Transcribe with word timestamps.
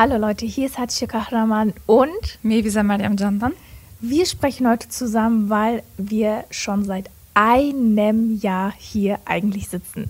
Hallo 0.00 0.16
Leute, 0.16 0.46
hier 0.46 0.66
ist 0.66 0.78
Hatice 0.78 1.08
Kahraman 1.08 1.74
und 1.86 2.38
Mevisa 2.44 2.84
Mariam 2.84 3.16
Jandan. 3.16 3.52
Wir 3.98 4.26
sprechen 4.26 4.68
heute 4.68 4.88
zusammen, 4.88 5.50
weil 5.50 5.82
wir 5.96 6.44
schon 6.52 6.84
seit 6.84 7.10
einem 7.34 8.38
Jahr 8.38 8.72
hier 8.78 9.18
eigentlich 9.24 9.68
sitzen. 9.68 10.08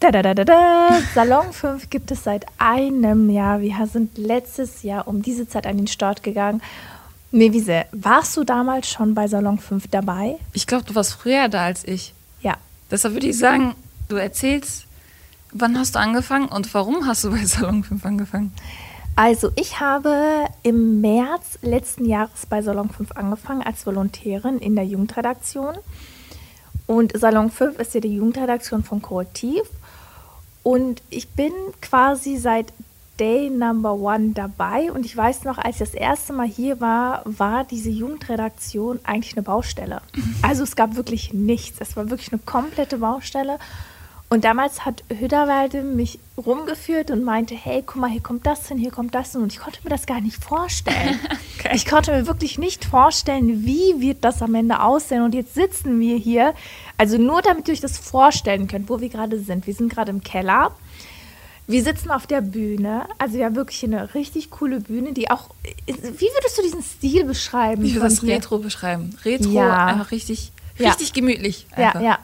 Da, 0.00 0.10
da, 0.10 0.22
da, 0.22 0.34
da, 0.34 0.44
da. 0.44 0.88
Salon 1.14 1.52
5 1.52 1.90
gibt 1.90 2.10
es 2.10 2.24
seit 2.24 2.44
einem 2.58 3.30
Jahr. 3.30 3.60
Wir 3.60 3.86
sind 3.86 4.18
letztes 4.18 4.82
Jahr 4.82 5.06
um 5.06 5.22
diese 5.22 5.48
Zeit 5.48 5.64
an 5.64 5.76
den 5.76 5.86
Start 5.86 6.24
gegangen. 6.24 6.60
Mevise, 7.30 7.84
warst 7.92 8.36
du 8.36 8.42
damals 8.42 8.88
schon 8.88 9.14
bei 9.14 9.28
Salon 9.28 9.58
5 9.60 9.86
dabei? 9.92 10.40
Ich 10.54 10.66
glaube, 10.66 10.82
du 10.86 10.96
warst 10.96 11.12
früher 11.12 11.48
da 11.48 11.66
als 11.66 11.84
ich. 11.84 12.14
Ja. 12.42 12.56
Deshalb 12.90 13.14
würde 13.14 13.28
ich 13.28 13.38
sagen, 13.38 13.76
du 14.08 14.16
erzählst, 14.16 14.86
wann 15.52 15.78
hast 15.78 15.94
du 15.94 16.00
angefangen 16.00 16.46
und 16.46 16.74
warum 16.74 17.06
hast 17.06 17.22
du 17.22 17.30
bei 17.30 17.44
Salon 17.44 17.84
5 17.84 18.04
angefangen? 18.04 18.52
Also, 19.22 19.50
ich 19.54 19.80
habe 19.80 20.46
im 20.62 21.02
März 21.02 21.58
letzten 21.60 22.06
Jahres 22.06 22.46
bei 22.46 22.62
Salon 22.62 22.88
5 22.88 23.12
angefangen 23.16 23.60
als 23.60 23.84
Volontärin 23.84 24.58
in 24.58 24.74
der 24.76 24.86
Jugendredaktion. 24.86 25.74
Und 26.86 27.12
Salon 27.14 27.50
5 27.50 27.78
ist 27.80 27.92
ja 27.92 28.00
die 28.00 28.14
Jugendredaktion 28.14 28.82
von 28.82 29.02
Korrektiv. 29.02 29.64
Und 30.62 31.02
ich 31.10 31.28
bin 31.28 31.52
quasi 31.82 32.38
seit 32.38 32.72
Day 33.18 33.50
Number 33.50 33.92
One 33.92 34.30
dabei. 34.32 34.90
Und 34.90 35.04
ich 35.04 35.14
weiß 35.14 35.44
noch, 35.44 35.58
als 35.58 35.82
ich 35.82 35.90
das 35.90 35.94
erste 35.94 36.32
Mal 36.32 36.48
hier 36.48 36.80
war, 36.80 37.20
war 37.26 37.64
diese 37.64 37.90
Jugendredaktion 37.90 39.00
eigentlich 39.02 39.36
eine 39.36 39.42
Baustelle. 39.42 40.00
Also 40.40 40.62
es 40.62 40.76
gab 40.76 40.96
wirklich 40.96 41.34
nichts. 41.34 41.76
Es 41.78 41.94
war 41.94 42.08
wirklich 42.08 42.32
eine 42.32 42.40
komplette 42.40 42.96
Baustelle. 42.96 43.58
Und 44.32 44.44
damals 44.44 44.84
hat 44.84 45.02
Hüderwalde 45.08 45.82
mich 45.82 46.20
rumgeführt 46.38 47.10
und 47.10 47.24
meinte, 47.24 47.56
hey, 47.56 47.82
guck 47.84 47.96
mal, 47.96 48.08
hier 48.08 48.22
kommt 48.22 48.46
das 48.46 48.68
hin, 48.68 48.78
hier 48.78 48.92
kommt 48.92 49.12
das 49.12 49.32
hin. 49.32 49.42
Und 49.42 49.52
ich 49.52 49.58
konnte 49.58 49.80
mir 49.82 49.90
das 49.90 50.06
gar 50.06 50.20
nicht 50.20 50.36
vorstellen. 50.42 51.18
okay. 51.58 51.72
Ich 51.74 51.84
konnte 51.84 52.12
mir 52.12 52.28
wirklich 52.28 52.56
nicht 52.56 52.84
vorstellen, 52.84 53.64
wie 53.64 54.00
wird 54.00 54.24
das 54.24 54.40
am 54.40 54.54
Ende 54.54 54.82
aussehen. 54.82 55.22
Und 55.22 55.34
jetzt 55.34 55.54
sitzen 55.54 55.98
wir 55.98 56.16
hier, 56.16 56.54
also 56.96 57.18
nur 57.18 57.42
damit 57.42 57.66
ihr 57.66 57.72
euch 57.72 57.80
das 57.80 57.98
vorstellen 57.98 58.68
könnt, 58.68 58.88
wo 58.88 59.00
wir 59.00 59.08
gerade 59.08 59.40
sind. 59.40 59.66
Wir 59.66 59.74
sind 59.74 59.92
gerade 59.92 60.12
im 60.12 60.22
Keller. 60.22 60.76
Wir 61.66 61.82
sitzen 61.82 62.12
auf 62.12 62.28
der 62.28 62.40
Bühne, 62.40 63.06
also 63.18 63.36
ja 63.36 63.56
wirklich 63.56 63.82
eine 63.82 64.14
richtig 64.14 64.50
coole 64.50 64.78
Bühne, 64.78 65.12
die 65.12 65.28
auch, 65.30 65.50
wie 65.86 65.94
würdest 65.96 66.56
du 66.56 66.62
diesen 66.62 66.82
Stil 66.82 67.24
beschreiben? 67.24 67.84
Ich 67.84 67.94
würde 67.94 68.08
das 68.08 68.22
Retro 68.22 68.58
beschreiben. 68.58 69.16
Retro, 69.24 69.50
ja. 69.50 69.86
einfach 69.86 70.12
richtig, 70.12 70.52
richtig 70.80 71.08
ja. 71.08 71.14
gemütlich. 71.14 71.66
Einfach. 71.72 72.00
Ja, 72.00 72.06
ja. 72.06 72.18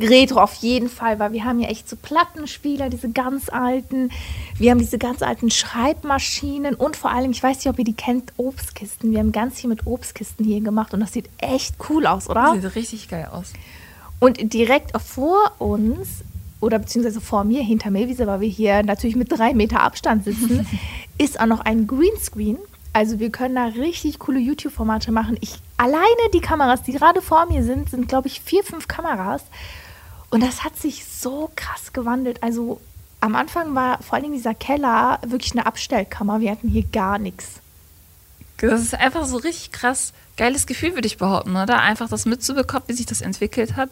Retro 0.00 0.40
auf 0.40 0.54
jeden 0.54 0.88
Fall, 0.88 1.18
weil 1.18 1.32
wir 1.32 1.44
haben 1.44 1.60
ja 1.60 1.68
echt 1.68 1.88
so 1.88 1.96
Plattenspieler, 1.96 2.88
diese 2.88 3.10
ganz 3.10 3.50
alten. 3.50 4.10
Wir 4.56 4.70
haben 4.70 4.78
diese 4.78 4.96
ganz 4.96 5.22
alten 5.22 5.50
Schreibmaschinen 5.50 6.74
und 6.74 6.96
vor 6.96 7.10
allem, 7.10 7.30
ich 7.30 7.42
weiß 7.42 7.58
nicht, 7.58 7.66
ob 7.66 7.78
ihr 7.78 7.84
die 7.84 7.92
kennt, 7.92 8.32
Obstkisten. 8.38 9.10
Wir 9.10 9.18
haben 9.18 9.32
ganz 9.32 9.60
viel 9.60 9.68
mit 9.68 9.86
Obstkisten 9.86 10.46
hier 10.46 10.60
gemacht 10.62 10.94
und 10.94 11.00
das 11.00 11.12
sieht 11.12 11.28
echt 11.38 11.74
cool 11.90 12.06
aus, 12.06 12.28
oder? 12.30 12.54
Sieht 12.54 12.74
richtig 12.74 13.08
geil 13.08 13.28
aus. 13.30 13.52
Und 14.18 14.54
direkt 14.54 14.92
vor 14.98 15.52
uns 15.58 16.22
oder 16.60 16.78
beziehungsweise 16.78 17.20
vor 17.20 17.44
mir, 17.44 17.62
hinter 17.62 17.90
mir, 17.90 18.08
weil 18.26 18.40
wir 18.40 18.48
hier 18.48 18.82
natürlich 18.84 19.16
mit 19.16 19.30
drei 19.30 19.52
Meter 19.52 19.80
Abstand 19.80 20.24
sitzen, 20.24 20.66
ist 21.18 21.40
auch 21.40 21.46
noch 21.46 21.60
ein 21.60 21.86
Greenscreen. 21.86 22.56
Also 22.92 23.18
wir 23.18 23.30
können 23.30 23.54
da 23.54 23.66
richtig 23.66 24.18
coole 24.18 24.38
YouTube-Formate 24.38 25.12
machen. 25.12 25.38
Ich 25.40 25.58
alleine 25.76 26.04
die 26.34 26.40
Kameras, 26.40 26.82
die 26.82 26.92
gerade 26.92 27.22
vor 27.22 27.46
mir 27.46 27.64
sind, 27.64 27.90
sind 27.90 28.08
glaube 28.08 28.28
ich 28.28 28.40
vier, 28.40 28.62
fünf 28.64 28.88
Kameras. 28.88 29.42
Und 30.30 30.42
das 30.42 30.64
hat 30.64 30.76
sich 30.76 31.04
so 31.04 31.50
krass 31.56 31.92
gewandelt. 31.92 32.42
Also 32.42 32.80
am 33.20 33.34
Anfang 33.34 33.74
war 33.74 34.02
vor 34.02 34.18
allem 34.18 34.32
dieser 34.32 34.54
Keller 34.54 35.20
wirklich 35.26 35.52
eine 35.52 35.66
Abstellkammer. 35.66 36.40
Wir 36.40 36.50
hatten 36.50 36.68
hier 36.68 36.84
gar 36.84 37.18
nichts. 37.18 37.60
Das 38.58 38.80
ist 38.80 38.94
einfach 38.94 39.24
so 39.26 39.38
richtig 39.38 39.72
krass 39.72 40.12
geiles 40.36 40.66
Gefühl, 40.66 40.94
würde 40.94 41.06
ich 41.06 41.18
behaupten, 41.18 41.56
oder? 41.56 41.80
Einfach 41.80 42.08
das 42.08 42.26
mitzubekommen, 42.26 42.84
wie 42.86 42.94
sich 42.94 43.06
das 43.06 43.20
entwickelt 43.20 43.76
hat. 43.76 43.90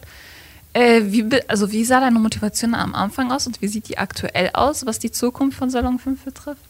Äh, 0.73 1.03
wie, 1.07 1.27
also 1.49 1.73
wie 1.73 1.85
sah 1.85 2.01
deine 2.01 2.19
Motivation 2.19 2.75
am 2.75 2.95
Anfang 2.95 3.33
aus 3.33 3.47
und 3.47 3.61
wie 3.61 3.69
sieht 3.69 3.89
die 3.89 3.99
aktuell 3.99 4.51
aus, 4.53 4.87
was 4.87 4.99
die 4.99 5.11
Zukunft 5.11 5.59
von 5.59 5.71
Salon 5.71 5.99
5 5.99 6.25
betrifft? 6.25 6.63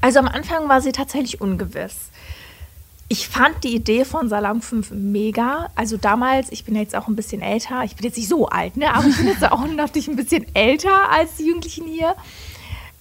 Also 0.00 0.18
am 0.18 0.28
Anfang 0.28 0.68
war 0.68 0.80
sie 0.80 0.92
tatsächlich 0.92 1.40
ungewiss 1.40 2.10
ich 3.12 3.26
fand 3.26 3.64
die 3.64 3.74
Idee 3.74 4.04
von 4.04 4.28
Salon 4.28 4.62
5 4.62 4.92
mega. 4.92 5.68
Also 5.74 5.96
damals, 5.96 6.52
ich 6.52 6.64
bin 6.64 6.76
jetzt 6.76 6.94
auch 6.94 7.08
ein 7.08 7.16
bisschen 7.16 7.42
älter, 7.42 7.82
ich 7.82 7.96
bin 7.96 8.06
jetzt 8.06 8.16
nicht 8.16 8.28
so 8.28 8.46
alt, 8.46 8.76
ne? 8.76 8.94
aber 8.94 9.08
ich 9.08 9.16
bin 9.16 9.26
jetzt 9.26 9.42
auch 9.50 9.66
natürlich 9.76 10.06
ein 10.06 10.14
bisschen 10.14 10.46
älter 10.54 11.10
als 11.10 11.34
die 11.34 11.46
Jugendlichen 11.46 11.88
hier. 11.88 12.14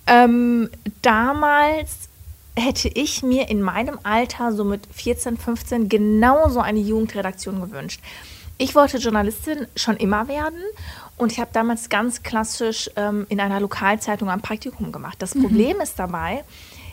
Ähm, 0.07 0.71
damals 1.03 2.09
hätte 2.55 2.87
ich 2.87 3.21
mir 3.21 3.49
in 3.49 3.61
meinem 3.61 3.99
Alter, 4.01 4.51
so 4.51 4.63
mit 4.63 4.87
14, 4.91 5.37
15, 5.37 5.89
genauso 5.89 6.59
eine 6.59 6.79
Jugendredaktion 6.79 7.61
gewünscht. 7.61 8.01
Ich 8.57 8.73
wollte 8.73 8.97
Journalistin 8.97 9.67
schon 9.75 9.95
immer 9.95 10.27
werden 10.27 10.59
und 11.17 11.31
ich 11.31 11.39
habe 11.39 11.51
damals 11.53 11.87
ganz 11.89 12.23
klassisch 12.23 12.89
ähm, 12.95 13.27
in 13.29 13.39
einer 13.39 13.59
Lokalzeitung 13.59 14.31
ein 14.31 14.41
Praktikum 14.41 14.91
gemacht. 14.91 15.17
Das 15.19 15.35
mhm. 15.35 15.43
Problem 15.43 15.81
ist 15.81 15.99
dabei, 15.99 16.43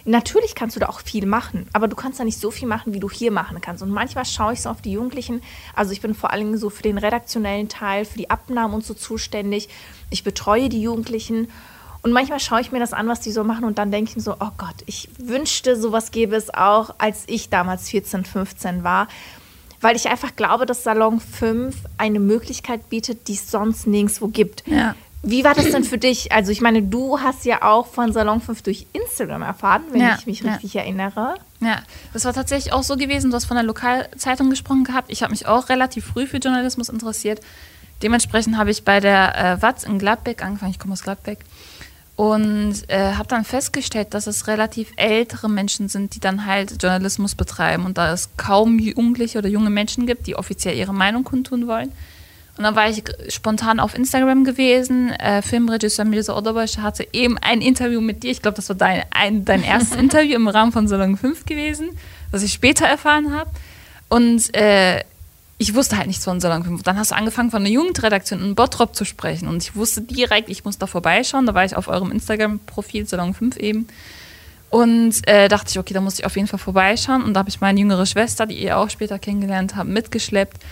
Natürlich 0.08 0.54
kannst 0.54 0.76
du 0.76 0.80
da 0.80 0.88
auch 0.88 1.00
viel 1.00 1.26
machen, 1.26 1.68
aber 1.72 1.88
du 1.88 1.96
kannst 1.96 2.20
da 2.20 2.24
nicht 2.24 2.38
so 2.38 2.52
viel 2.52 2.68
machen, 2.68 2.94
wie 2.94 3.00
du 3.00 3.10
hier 3.10 3.32
machen 3.32 3.60
kannst. 3.60 3.82
Und 3.82 3.90
manchmal 3.90 4.24
schaue 4.24 4.52
ich 4.52 4.62
so 4.62 4.70
auf 4.70 4.80
die 4.80 4.92
Jugendlichen. 4.92 5.42
Also 5.74 5.90
ich 5.90 6.00
bin 6.00 6.14
vor 6.14 6.30
allem 6.30 6.56
so 6.56 6.70
für 6.70 6.84
den 6.84 6.96
redaktionellen 6.96 7.68
Teil, 7.68 8.04
für 8.04 8.16
die 8.16 8.30
Abnahmen 8.30 8.72
und 8.72 8.84
so 8.84 8.94
zuständig. 8.94 9.68
Ich 10.10 10.22
betreue 10.22 10.68
die 10.68 10.80
Jugendlichen. 10.80 11.48
Und 12.02 12.12
manchmal 12.12 12.38
schaue 12.38 12.60
ich 12.60 12.70
mir 12.70 12.78
das 12.78 12.92
an, 12.92 13.08
was 13.08 13.18
die 13.18 13.32
so 13.32 13.42
machen 13.42 13.64
und 13.64 13.78
dann 13.78 13.90
denke 13.90 14.10
ich 14.10 14.16
mir 14.16 14.22
so, 14.22 14.34
oh 14.38 14.50
Gott, 14.56 14.76
ich 14.86 15.08
wünschte, 15.18 15.74
sowas 15.74 16.12
gäbe 16.12 16.36
es 16.36 16.54
auch, 16.54 16.94
als 16.98 17.24
ich 17.26 17.48
damals 17.48 17.88
14, 17.88 18.24
15 18.24 18.84
war. 18.84 19.08
Weil 19.80 19.96
ich 19.96 20.08
einfach 20.08 20.36
glaube, 20.36 20.66
dass 20.66 20.84
Salon 20.84 21.18
5 21.18 21.74
eine 21.98 22.20
Möglichkeit 22.20 22.88
bietet, 22.90 23.26
die 23.26 23.34
es 23.34 23.50
sonst 23.50 23.88
nirgendwo 23.88 24.28
gibt. 24.28 24.62
Ja. 24.68 24.94
Wie 25.28 25.42
war 25.42 25.54
das 25.54 25.70
denn 25.70 25.82
für 25.82 25.98
dich? 25.98 26.30
Also 26.30 26.52
ich 26.52 26.60
meine, 26.60 26.82
du 26.82 27.18
hast 27.18 27.44
ja 27.44 27.62
auch 27.62 27.88
von 27.88 28.12
Salon 28.12 28.40
5 28.40 28.62
durch 28.62 28.86
Instagram 28.92 29.42
erfahren, 29.42 29.82
wenn 29.90 30.00
ja, 30.00 30.16
ich 30.16 30.26
mich 30.26 30.40
ja. 30.40 30.52
richtig 30.52 30.76
erinnere. 30.76 31.34
Ja, 31.60 31.82
das 32.12 32.24
war 32.24 32.32
tatsächlich 32.32 32.72
auch 32.72 32.84
so 32.84 32.96
gewesen. 32.96 33.30
Du 33.30 33.36
hast 33.36 33.46
von 33.46 33.56
der 33.56 33.64
Lokalzeitung 33.64 34.50
gesprochen 34.50 34.84
gehabt. 34.84 35.10
Ich 35.10 35.22
habe 35.22 35.32
mich 35.32 35.46
auch 35.46 35.68
relativ 35.68 36.06
früh 36.06 36.28
für 36.28 36.36
Journalismus 36.36 36.88
interessiert. 36.88 37.40
Dementsprechend 38.04 38.56
habe 38.56 38.70
ich 38.70 38.84
bei 38.84 39.00
der 39.00 39.36
äh, 39.36 39.62
Watz 39.62 39.82
in 39.82 39.98
Gladbeck 39.98 40.44
angefangen. 40.44 40.70
Ich 40.70 40.78
komme 40.78 40.92
aus 40.92 41.02
Gladbeck. 41.02 41.40
Und 42.14 42.84
äh, 42.86 43.14
habe 43.14 43.28
dann 43.28 43.44
festgestellt, 43.44 44.14
dass 44.14 44.28
es 44.28 44.46
relativ 44.46 44.92
ältere 44.94 45.50
Menschen 45.50 45.88
sind, 45.88 46.14
die 46.14 46.20
dann 46.20 46.46
halt 46.46 46.80
Journalismus 46.80 47.34
betreiben 47.34 47.84
und 47.84 47.98
da 47.98 48.12
es 48.12 48.30
kaum 48.36 48.78
Jugendliche 48.78 49.38
oder 49.38 49.48
junge 49.48 49.70
Menschen 49.70 50.06
gibt, 50.06 50.28
die 50.28 50.36
offiziell 50.36 50.76
ihre 50.76 50.94
Meinung 50.94 51.24
kundtun 51.24 51.66
wollen. 51.66 51.92
Und 52.56 52.64
dann 52.64 52.74
war 52.74 52.88
ich 52.88 53.02
spontan 53.28 53.80
auf 53.80 53.94
Instagram 53.94 54.44
gewesen. 54.44 55.10
Äh, 55.10 55.42
Filmregisseur 55.42 56.06
Mirza 56.06 56.36
Odobash 56.36 56.78
hatte 56.78 57.06
eben 57.12 57.36
ein 57.38 57.60
Interview 57.60 58.00
mit 58.00 58.22
dir. 58.22 58.30
Ich 58.30 58.40
glaube, 58.40 58.56
das 58.56 58.68
war 58.70 58.76
dein, 58.76 59.04
ein, 59.10 59.44
dein 59.44 59.62
erstes 59.62 59.96
Interview 59.98 60.34
im 60.34 60.48
Rahmen 60.48 60.72
von 60.72 60.88
Salon 60.88 61.16
5 61.18 61.44
gewesen, 61.44 61.90
was 62.30 62.42
ich 62.42 62.52
später 62.52 62.86
erfahren 62.86 63.34
habe. 63.34 63.50
Und 64.08 64.54
äh, 64.56 65.02
ich 65.58 65.74
wusste 65.74 65.98
halt 65.98 66.06
nichts 66.06 66.24
von 66.24 66.40
Salon 66.40 66.64
5. 66.64 66.82
Dann 66.82 66.98
hast 66.98 67.10
du 67.10 67.14
angefangen, 67.16 67.50
von 67.50 67.62
der 67.62 67.72
Jugendredaktion 67.72 68.42
in 68.42 68.54
Bottrop 68.54 68.96
zu 68.96 69.04
sprechen. 69.04 69.48
Und 69.48 69.62
ich 69.62 69.76
wusste 69.76 70.00
direkt, 70.00 70.48
ich 70.48 70.64
muss 70.64 70.78
da 70.78 70.86
vorbeischauen. 70.86 71.46
Da 71.46 71.54
war 71.54 71.64
ich 71.64 71.76
auf 71.76 71.88
eurem 71.88 72.10
Instagram-Profil 72.10 73.06
Salon 73.06 73.34
5 73.34 73.56
eben. 73.58 73.88
Und 74.70 75.26
äh, 75.28 75.48
dachte 75.48 75.70
ich, 75.70 75.78
okay, 75.78 75.94
da 75.94 76.00
muss 76.00 76.18
ich 76.18 76.26
auf 76.26 76.36
jeden 76.36 76.48
Fall 76.48 76.58
vorbeischauen. 76.58 77.22
Und 77.22 77.34
da 77.34 77.40
habe 77.40 77.48
ich 77.48 77.60
meine 77.60 77.78
jüngere 77.80 78.06
Schwester, 78.06 78.46
die 78.46 78.62
ihr 78.62 78.78
auch 78.78 78.90
später 78.90 79.18
kennengelernt 79.18 79.76
habt, 79.76 79.88
mitgeschleppt. 79.88 80.62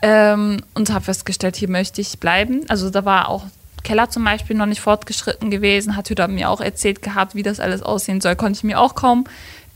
Ähm, 0.00 0.62
und 0.74 0.92
habe 0.92 1.04
festgestellt, 1.04 1.56
hier 1.56 1.68
möchte 1.68 2.00
ich 2.00 2.18
bleiben. 2.18 2.64
Also 2.68 2.90
da 2.90 3.04
war 3.04 3.28
auch 3.28 3.44
Keller 3.82 4.10
zum 4.10 4.24
Beispiel 4.24 4.56
noch 4.56 4.66
nicht 4.66 4.80
fortgeschritten 4.80 5.50
gewesen, 5.50 5.96
hat 5.96 6.10
Hüder 6.10 6.28
mir 6.28 6.50
auch 6.50 6.60
erzählt 6.60 7.02
gehabt, 7.02 7.34
wie 7.34 7.42
das 7.42 7.58
alles 7.58 7.82
aussehen 7.82 8.20
soll, 8.20 8.36
konnte 8.36 8.58
ich 8.58 8.64
mir 8.64 8.78
auch 8.78 8.94
kaum 8.94 9.24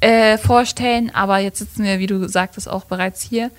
äh, 0.01 0.39
vorstellen. 0.39 1.11
Aber 1.15 1.39
jetzt 1.39 1.59
sitzen 1.59 1.85
wir, 1.85 1.99
wie 1.99 2.07
du 2.07 2.29
sagtest, 2.29 2.69
auch 2.69 2.85
bereits 2.85 3.23
hier. 3.23 3.51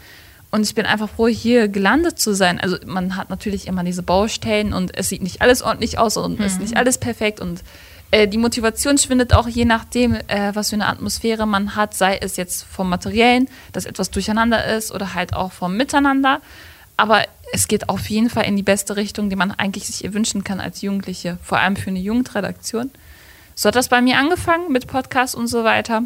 Und 0.51 0.61
ich 0.61 0.75
bin 0.75 0.85
einfach 0.85 1.09
froh, 1.09 1.27
hier 1.27 1.67
gelandet 1.67 2.19
zu 2.19 2.35
sein. 2.35 2.59
Also 2.59 2.77
man 2.85 3.15
hat 3.15 3.31
natürlich 3.31 3.67
immer 3.67 3.83
diese 3.83 4.03
Baustellen 4.03 4.71
und 4.71 4.95
es 4.95 5.09
sieht 5.09 5.23
nicht 5.23 5.41
alles 5.41 5.63
ordentlich 5.63 5.97
aus 5.97 6.15
und 6.15 6.39
mhm. 6.39 6.45
ist 6.45 6.59
nicht 6.59 6.77
alles 6.77 6.99
perfekt 6.99 7.39
und 7.39 7.61
äh, 8.13 8.27
die 8.27 8.37
Motivation 8.37 8.99
schwindet 8.99 9.33
auch 9.33 9.47
je 9.47 9.65
nachdem, 9.65 10.13
äh, 10.13 10.51
was 10.53 10.69
für 10.69 10.75
eine 10.75 10.85
Atmosphäre 10.85 11.47
man 11.47 11.75
hat, 11.75 11.95
sei 11.95 12.17
es 12.17 12.37
jetzt 12.37 12.63
vom 12.63 12.87
Materiellen, 12.87 13.49
dass 13.71 13.85
etwas 13.85 14.11
durcheinander 14.11 14.63
ist 14.65 14.91
oder 14.91 15.15
halt 15.15 15.33
auch 15.33 15.51
vom 15.51 15.75
Miteinander. 15.75 16.39
Aber 16.95 17.23
es 17.53 17.67
geht 17.67 17.89
auf 17.89 18.07
jeden 18.11 18.29
Fall 18.29 18.45
in 18.45 18.55
die 18.55 18.61
beste 18.61 18.97
Richtung, 18.97 19.31
die 19.31 19.35
man 19.35 19.51
eigentlich 19.51 19.87
sich 19.87 20.13
wünschen 20.13 20.43
kann 20.43 20.59
als 20.59 20.83
Jugendliche, 20.83 21.39
vor 21.41 21.57
allem 21.57 21.75
für 21.75 21.89
eine 21.89 21.97
Jugendredaktion. 21.97 22.91
So 23.55 23.69
hat 23.69 23.75
das 23.75 23.89
bei 23.89 23.99
mir 23.99 24.19
angefangen 24.19 24.71
mit 24.71 24.85
Podcast 24.85 25.33
und 25.33 25.47
so 25.47 25.63
weiter. 25.63 26.03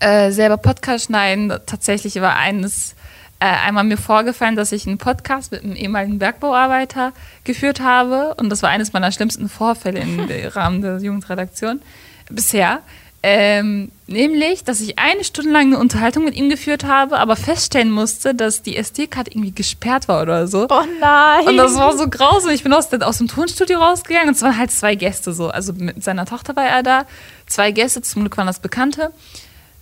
Äh, 0.00 0.30
selber 0.30 0.58
Podcast 0.58 1.06
schneiden, 1.06 1.54
tatsächlich 1.64 2.16
war 2.16 2.36
eines 2.36 2.94
äh, 3.40 3.46
einmal 3.46 3.84
mir 3.84 3.96
vorgefallen, 3.96 4.56
dass 4.56 4.72
ich 4.72 4.86
einen 4.86 4.98
Podcast 4.98 5.52
mit 5.52 5.62
einem 5.62 5.76
ehemaligen 5.76 6.18
Bergbauarbeiter 6.18 7.12
geführt 7.44 7.80
habe. 7.80 8.34
Und 8.34 8.50
das 8.50 8.62
war 8.62 8.70
eines 8.70 8.92
meiner 8.92 9.12
schlimmsten 9.12 9.48
Vorfälle 9.48 10.00
im 10.00 10.28
Rahmen 10.48 10.82
der 10.82 10.98
Jugendredaktion 10.98 11.80
bisher. 12.28 12.80
Ähm, 13.20 13.90
nämlich, 14.06 14.62
dass 14.62 14.80
ich 14.80 14.98
eine 14.98 15.24
Stunde 15.24 15.50
lang 15.50 15.66
eine 15.66 15.78
Unterhaltung 15.78 16.24
mit 16.24 16.36
ihm 16.36 16.48
geführt 16.48 16.84
habe, 16.84 17.18
aber 17.18 17.34
feststellen 17.34 17.90
musste, 17.90 18.32
dass 18.32 18.62
die 18.62 18.76
SD-Karte 18.76 19.32
irgendwie 19.32 19.50
gesperrt 19.50 20.06
war 20.06 20.22
oder 20.22 20.46
so. 20.46 20.68
Oh 20.70 20.84
nein. 21.00 21.48
Und 21.48 21.56
das 21.56 21.74
war 21.74 21.96
so 21.98 22.08
grausam. 22.08 22.52
Ich 22.52 22.62
bin 22.62 22.72
aus, 22.72 22.92
aus 22.92 23.18
dem 23.18 23.26
Tonstudio 23.26 23.80
rausgegangen 23.80 24.28
und 24.28 24.36
es 24.36 24.42
waren 24.42 24.56
halt 24.56 24.70
zwei 24.70 24.94
Gäste 24.94 25.32
so. 25.32 25.48
Also 25.48 25.72
mit 25.72 26.02
seiner 26.04 26.26
Tochter 26.26 26.54
war 26.54 26.64
er 26.64 26.84
da. 26.84 27.06
Zwei 27.46 27.72
Gäste, 27.72 28.02
zum 28.02 28.22
Glück 28.22 28.36
waren 28.36 28.46
das 28.46 28.60
Bekannte. 28.60 29.12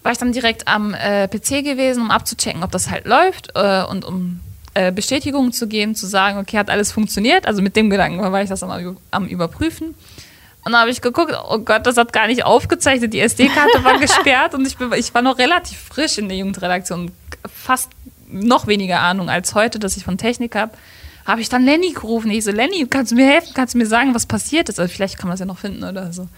War 0.06 0.12
ich 0.12 0.18
dann 0.18 0.30
direkt 0.30 0.68
am 0.68 0.94
äh, 0.94 1.26
PC 1.26 1.64
gewesen, 1.64 2.00
um 2.00 2.12
abzuchecken, 2.12 2.62
ob 2.62 2.70
das 2.70 2.92
halt 2.92 3.06
läuft 3.06 3.50
äh, 3.56 3.82
und 3.82 4.04
um 4.04 4.38
äh, 4.74 4.92
Bestätigungen 4.92 5.50
zu 5.50 5.66
geben, 5.66 5.96
zu 5.96 6.06
sagen, 6.06 6.38
okay, 6.38 6.58
hat 6.58 6.70
alles 6.70 6.92
funktioniert. 6.92 7.44
Also 7.44 7.60
mit 7.60 7.74
dem 7.74 7.90
Gedanken 7.90 8.20
war 8.20 8.40
ich 8.40 8.48
das 8.48 8.62
am, 8.62 8.96
am 9.10 9.26
Überprüfen. 9.26 9.88
Und 9.88 9.96
dann 10.72 10.76
habe 10.76 10.90
ich 10.90 11.00
geguckt, 11.00 11.34
oh 11.48 11.58
Gott, 11.58 11.88
das 11.88 11.96
hat 11.96 12.12
gar 12.12 12.28
nicht 12.28 12.44
aufgezeichnet. 12.44 13.14
Die 13.14 13.18
SD-Karte 13.18 13.82
war 13.82 13.98
gesperrt 14.00 14.54
und 14.54 14.64
ich, 14.64 14.76
bin, 14.76 14.92
ich 14.92 15.12
war 15.12 15.22
noch 15.22 15.38
relativ 15.38 15.76
frisch 15.76 16.18
in 16.18 16.28
der 16.28 16.38
Jugendredaktion. 16.38 17.10
Fast 17.52 17.90
noch 18.28 18.68
weniger 18.68 19.00
Ahnung 19.00 19.28
als 19.28 19.56
heute, 19.56 19.80
dass 19.80 19.96
ich 19.96 20.04
von 20.04 20.18
Technik 20.18 20.54
habe. 20.54 20.70
Habe 21.24 21.40
ich 21.40 21.48
dann 21.48 21.64
Lenny 21.64 21.90
gerufen. 21.90 22.30
Ich 22.30 22.44
so, 22.44 22.52
Lenny, 22.52 22.86
kannst 22.88 23.10
du 23.10 23.16
mir 23.16 23.26
helfen? 23.26 23.54
Kannst 23.54 23.74
du 23.74 23.78
mir 23.78 23.86
sagen, 23.86 24.14
was 24.14 24.26
passiert 24.26 24.68
ist? 24.68 24.78
Also 24.78 24.94
vielleicht 24.94 25.18
kann 25.18 25.26
man 25.26 25.34
es 25.34 25.40
ja 25.40 25.46
noch 25.46 25.58
finden 25.58 25.82
oder 25.82 26.12
so. 26.12 26.28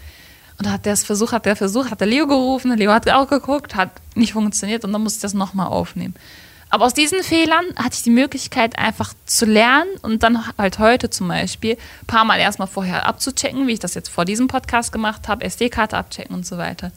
Und 0.58 0.66
da 0.66 0.72
hat 0.72 0.86
der 0.86 0.92
es 0.92 1.04
versucht, 1.04 1.32
hat 1.32 1.46
der 1.46 1.56
versucht, 1.56 1.90
hat 1.90 2.00
der 2.00 2.08
Leo 2.08 2.26
gerufen. 2.26 2.76
Leo 2.76 2.92
hat 2.92 3.08
auch 3.08 3.28
geguckt, 3.28 3.76
hat 3.76 3.90
nicht 4.14 4.32
funktioniert 4.32 4.84
und 4.84 4.92
dann 4.92 5.02
musste 5.02 5.18
ich 5.18 5.22
das 5.22 5.34
nochmal 5.34 5.68
aufnehmen. 5.68 6.14
Aber 6.70 6.84
aus 6.84 6.94
diesen 6.94 7.22
Fehlern 7.22 7.64
hatte 7.76 7.94
ich 7.94 8.02
die 8.02 8.10
Möglichkeit, 8.10 8.78
einfach 8.78 9.14
zu 9.24 9.46
lernen 9.46 9.88
und 10.02 10.22
dann 10.22 10.46
halt 10.58 10.78
heute 10.78 11.08
zum 11.08 11.28
Beispiel 11.28 11.78
ein 12.02 12.06
paar 12.06 12.24
Mal 12.24 12.38
erstmal 12.38 12.68
vorher 12.68 13.06
abzuchecken, 13.06 13.66
wie 13.66 13.72
ich 13.72 13.78
das 13.78 13.94
jetzt 13.94 14.08
vor 14.08 14.24
diesem 14.24 14.48
Podcast 14.48 14.92
gemacht 14.92 15.28
habe, 15.28 15.44
SD-Karte 15.44 15.96
abchecken 15.96 16.34
und 16.34 16.44
so 16.44 16.58
weiter. 16.58 16.92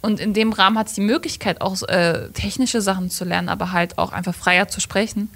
Und 0.00 0.20
in 0.20 0.32
dem 0.32 0.52
Rahmen 0.52 0.78
hatte 0.78 0.90
ich 0.90 0.94
die 0.94 1.00
Möglichkeit, 1.00 1.60
auch 1.60 1.82
äh, 1.88 2.28
technische 2.34 2.80
Sachen 2.80 3.10
zu 3.10 3.24
lernen, 3.24 3.48
aber 3.48 3.72
halt 3.72 3.98
auch 3.98 4.12
einfach 4.12 4.34
freier 4.34 4.68
zu 4.68 4.80
sprechen. 4.80 5.30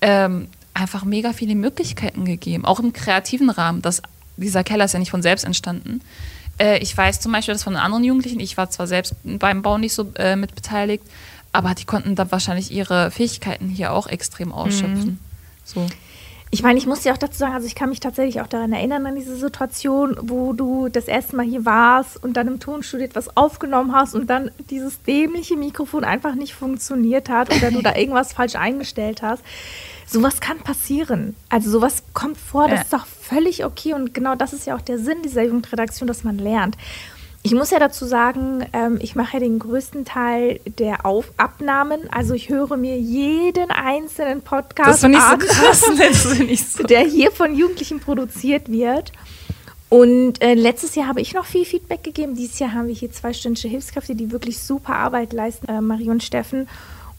Ähm, 0.00 0.48
einfach 0.74 1.04
mega 1.04 1.32
viele 1.32 1.54
Möglichkeiten 1.54 2.24
gegeben, 2.24 2.64
auch 2.64 2.80
im 2.80 2.92
kreativen 2.92 3.50
Rahmen. 3.50 3.82
Das, 3.82 4.02
dieser 4.36 4.64
Keller 4.64 4.86
ist 4.86 4.94
ja 4.94 4.98
nicht 4.98 5.10
von 5.10 5.22
selbst 5.22 5.44
entstanden. 5.44 6.00
Äh, 6.58 6.78
ich 6.78 6.96
weiß 6.96 7.20
zum 7.20 7.32
Beispiel, 7.32 7.54
dass 7.54 7.62
von 7.62 7.76
anderen 7.76 8.04
Jugendlichen, 8.04 8.40
ich 8.40 8.56
war 8.56 8.70
zwar 8.70 8.86
selbst 8.86 9.14
beim 9.24 9.62
Bau 9.62 9.78
nicht 9.78 9.94
so 9.94 10.12
äh, 10.16 10.36
mit 10.36 10.54
beteiligt, 10.54 11.04
aber 11.52 11.74
die 11.74 11.84
konnten 11.84 12.14
da 12.14 12.30
wahrscheinlich 12.30 12.70
ihre 12.70 13.10
Fähigkeiten 13.10 13.68
hier 13.68 13.92
auch 13.92 14.06
extrem 14.06 14.52
ausschöpfen. 14.52 15.04
Mhm. 15.04 15.18
So. 15.64 15.86
Ich 16.54 16.62
meine, 16.62 16.78
ich 16.78 16.86
muss 16.86 17.00
dir 17.00 17.14
auch 17.14 17.18
dazu 17.18 17.38
sagen, 17.38 17.54
also 17.54 17.66
ich 17.66 17.74
kann 17.74 17.88
mich 17.88 18.00
tatsächlich 18.00 18.42
auch 18.42 18.46
daran 18.46 18.74
erinnern, 18.74 19.06
an 19.06 19.14
diese 19.14 19.36
Situation, 19.36 20.18
wo 20.20 20.52
du 20.52 20.90
das 20.90 21.06
erste 21.06 21.34
Mal 21.34 21.46
hier 21.46 21.64
warst 21.64 22.22
und 22.22 22.34
dann 22.34 22.46
im 22.46 22.60
Tonstudio 22.60 23.06
etwas 23.06 23.34
aufgenommen 23.38 23.94
hast 23.94 24.14
und 24.14 24.28
dann 24.28 24.50
dieses 24.68 25.02
dämliche 25.02 25.56
Mikrofon 25.56 26.04
einfach 26.04 26.34
nicht 26.34 26.52
funktioniert 26.52 27.30
hat 27.30 27.56
oder 27.56 27.70
du 27.70 27.80
da 27.80 27.94
irgendwas 27.96 28.34
falsch 28.34 28.54
eingestellt 28.54 29.22
hast. 29.22 29.42
Sowas 30.06 30.40
kann 30.40 30.58
passieren. 30.58 31.34
Also 31.48 31.70
sowas 31.70 32.02
kommt 32.12 32.36
vor, 32.36 32.68
das 32.68 32.80
ja. 32.80 32.82
ist 32.82 32.92
doch 32.92 33.06
völlig 33.06 33.64
okay 33.64 33.94
und 33.94 34.12
genau 34.12 34.34
das 34.34 34.52
ist 34.52 34.66
ja 34.66 34.76
auch 34.76 34.82
der 34.82 34.98
Sinn 34.98 35.22
dieser 35.22 35.44
Jugendredaktion, 35.44 36.06
dass 36.06 36.22
man 36.22 36.36
lernt. 36.36 36.76
Ich 37.44 37.52
muss 37.52 37.70
ja 37.70 37.80
dazu 37.80 38.06
sagen, 38.06 38.64
ähm, 38.72 38.98
ich 39.02 39.16
mache 39.16 39.34
ja 39.34 39.40
den 39.40 39.58
größten 39.58 40.04
Teil 40.04 40.60
der 40.78 41.04
Auf 41.04 41.32
Abnahmen. 41.38 42.08
Also 42.12 42.34
ich 42.34 42.48
höre 42.48 42.76
mir 42.76 42.96
jeden 42.96 43.70
einzelnen 43.72 44.42
Podcast 44.42 45.04
an, 45.04 45.12
so 46.14 46.34
so. 46.78 46.84
der 46.84 47.00
hier 47.00 47.32
von 47.32 47.56
Jugendlichen 47.56 47.98
produziert 47.98 48.70
wird. 48.70 49.10
Und 49.88 50.40
äh, 50.40 50.54
letztes 50.54 50.94
Jahr 50.94 51.08
habe 51.08 51.20
ich 51.20 51.34
noch 51.34 51.44
viel 51.44 51.64
Feedback 51.64 52.04
gegeben. 52.04 52.34
Dieses 52.36 52.60
Jahr 52.60 52.72
haben 52.72 52.86
wir 52.86 52.94
hier 52.94 53.10
zwei 53.10 53.32
stündliche 53.32 53.68
Hilfskräfte, 53.68 54.14
die 54.14 54.30
wirklich 54.30 54.58
super 54.62 54.94
Arbeit 54.94 55.32
leisten, 55.32 55.68
äh, 55.68 55.80
Marie 55.80 56.08
und 56.08 56.22
Steffen. 56.22 56.68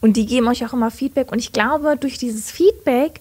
Und 0.00 0.16
die 0.16 0.26
geben 0.26 0.48
euch 0.48 0.64
auch 0.66 0.72
immer 0.72 0.90
Feedback. 0.90 1.30
Und 1.30 1.38
ich 1.38 1.52
glaube, 1.52 1.96
durch 1.96 2.18
dieses 2.18 2.50
Feedback 2.50 3.20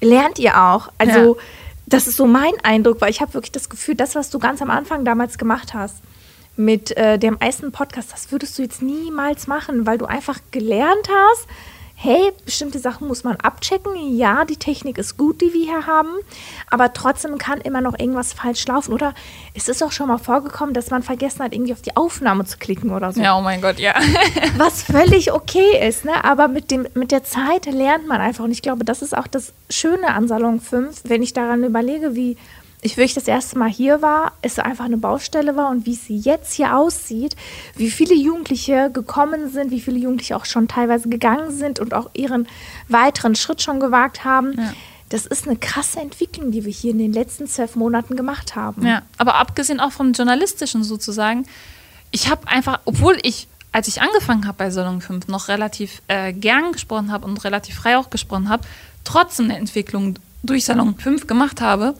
lernt 0.00 0.38
ihr 0.38 0.62
auch. 0.62 0.90
Also 0.98 1.34
ja. 1.34 1.42
das 1.86 2.06
ist 2.06 2.16
so 2.16 2.26
mein 2.26 2.52
Eindruck, 2.62 3.00
weil 3.00 3.10
ich 3.10 3.20
habe 3.20 3.34
wirklich 3.34 3.52
das 3.52 3.70
Gefühl, 3.70 3.94
das, 3.96 4.14
was 4.14 4.30
du 4.30 4.38
ganz 4.38 4.60
am 4.60 4.70
Anfang 4.70 5.04
damals 5.04 5.38
gemacht 5.38 5.74
hast, 5.74 5.96
mit 6.56 6.96
äh, 6.96 7.18
dem 7.18 7.38
ersten 7.38 7.72
Podcast, 7.72 8.12
das 8.12 8.32
würdest 8.32 8.58
du 8.58 8.62
jetzt 8.62 8.82
niemals 8.82 9.46
machen, 9.46 9.86
weil 9.86 9.98
du 9.98 10.06
einfach 10.06 10.38
gelernt 10.50 11.08
hast, 11.08 11.46
hey, 11.98 12.30
bestimmte 12.44 12.78
Sachen 12.78 13.08
muss 13.08 13.24
man 13.24 13.36
abchecken. 13.36 14.16
Ja, 14.16 14.44
die 14.44 14.58
Technik 14.58 14.98
ist 14.98 15.16
gut, 15.16 15.40
die 15.40 15.52
wir 15.54 15.64
hier 15.64 15.86
haben, 15.86 16.10
aber 16.70 16.92
trotzdem 16.92 17.38
kann 17.38 17.60
immer 17.62 17.80
noch 17.80 17.98
irgendwas 17.98 18.34
falsch 18.34 18.66
laufen. 18.66 18.92
Oder 18.92 19.14
es 19.54 19.68
ist 19.68 19.82
auch 19.82 19.92
schon 19.92 20.08
mal 20.08 20.18
vorgekommen, 20.18 20.74
dass 20.74 20.90
man 20.90 21.02
vergessen 21.02 21.42
hat, 21.42 21.54
irgendwie 21.54 21.72
auf 21.72 21.80
die 21.80 21.96
Aufnahme 21.96 22.44
zu 22.44 22.58
klicken 22.58 22.90
oder 22.90 23.12
so. 23.12 23.22
Ja, 23.22 23.36
oh 23.36 23.40
mein 23.40 23.62
Gott, 23.62 23.78
ja. 23.78 23.94
Was 24.58 24.82
völlig 24.82 25.32
okay 25.32 25.88
ist, 25.88 26.04
ne? 26.04 26.22
aber 26.22 26.48
mit, 26.48 26.70
dem, 26.70 26.86
mit 26.94 27.12
der 27.12 27.24
Zeit 27.24 27.64
lernt 27.64 28.06
man 28.06 28.20
einfach. 28.20 28.44
Und 28.44 28.52
ich 28.52 28.62
glaube, 28.62 28.84
das 28.84 29.00
ist 29.00 29.16
auch 29.16 29.26
das 29.26 29.54
Schöne 29.70 30.08
an 30.08 30.28
Salon 30.28 30.60
5, 30.60 31.04
wenn 31.04 31.22
ich 31.22 31.32
daran 31.32 31.64
überlege, 31.64 32.14
wie 32.14 32.36
ich 32.82 32.96
wirklich 32.96 33.14
das 33.14 33.28
erste 33.28 33.58
Mal 33.58 33.68
hier 33.68 34.02
war, 34.02 34.32
es 34.42 34.58
einfach 34.58 34.84
eine 34.84 34.98
Baustelle 34.98 35.56
war 35.56 35.70
und 35.70 35.86
wie 35.86 35.94
sie 35.94 36.16
jetzt 36.16 36.52
hier 36.52 36.76
aussieht, 36.76 37.36
wie 37.74 37.90
viele 37.90 38.14
Jugendliche 38.14 38.90
gekommen 38.92 39.50
sind, 39.50 39.70
wie 39.70 39.80
viele 39.80 39.98
Jugendliche 39.98 40.36
auch 40.36 40.44
schon 40.44 40.68
teilweise 40.68 41.08
gegangen 41.08 41.50
sind 41.50 41.80
und 41.80 41.94
auch 41.94 42.10
ihren 42.14 42.46
weiteren 42.88 43.34
Schritt 43.34 43.62
schon 43.62 43.80
gewagt 43.80 44.24
haben. 44.24 44.54
Ja. 44.56 44.72
Das 45.08 45.24
ist 45.24 45.46
eine 45.46 45.56
krasse 45.56 46.00
Entwicklung, 46.00 46.50
die 46.50 46.64
wir 46.64 46.72
hier 46.72 46.90
in 46.90 46.98
den 46.98 47.12
letzten 47.12 47.46
zwölf 47.46 47.76
Monaten 47.76 48.16
gemacht 48.16 48.56
haben. 48.56 48.84
Ja, 48.84 49.02
aber 49.18 49.36
abgesehen 49.36 49.78
auch 49.78 49.92
vom 49.92 50.12
Journalistischen 50.12 50.82
sozusagen, 50.82 51.46
ich 52.10 52.28
habe 52.28 52.48
einfach, 52.48 52.80
obwohl 52.84 53.16
ich, 53.22 53.46
als 53.72 53.88
ich 53.88 54.02
angefangen 54.02 54.46
habe 54.46 54.58
bei 54.58 54.70
Salon 54.70 55.00
5, 55.00 55.28
noch 55.28 55.48
relativ 55.48 56.02
äh, 56.08 56.32
gern 56.32 56.72
gesprochen 56.72 57.12
habe 57.12 57.24
und 57.26 57.42
relativ 57.44 57.76
frei 57.76 57.96
auch 57.98 58.10
gesprochen 58.10 58.48
habe, 58.48 58.66
trotzdem 59.04 59.46
eine 59.46 59.58
Entwicklung 59.58 60.18
durch 60.42 60.64
Salon 60.64 60.96
5 60.96 61.26
gemacht 61.26 61.60
habe, 61.60 61.94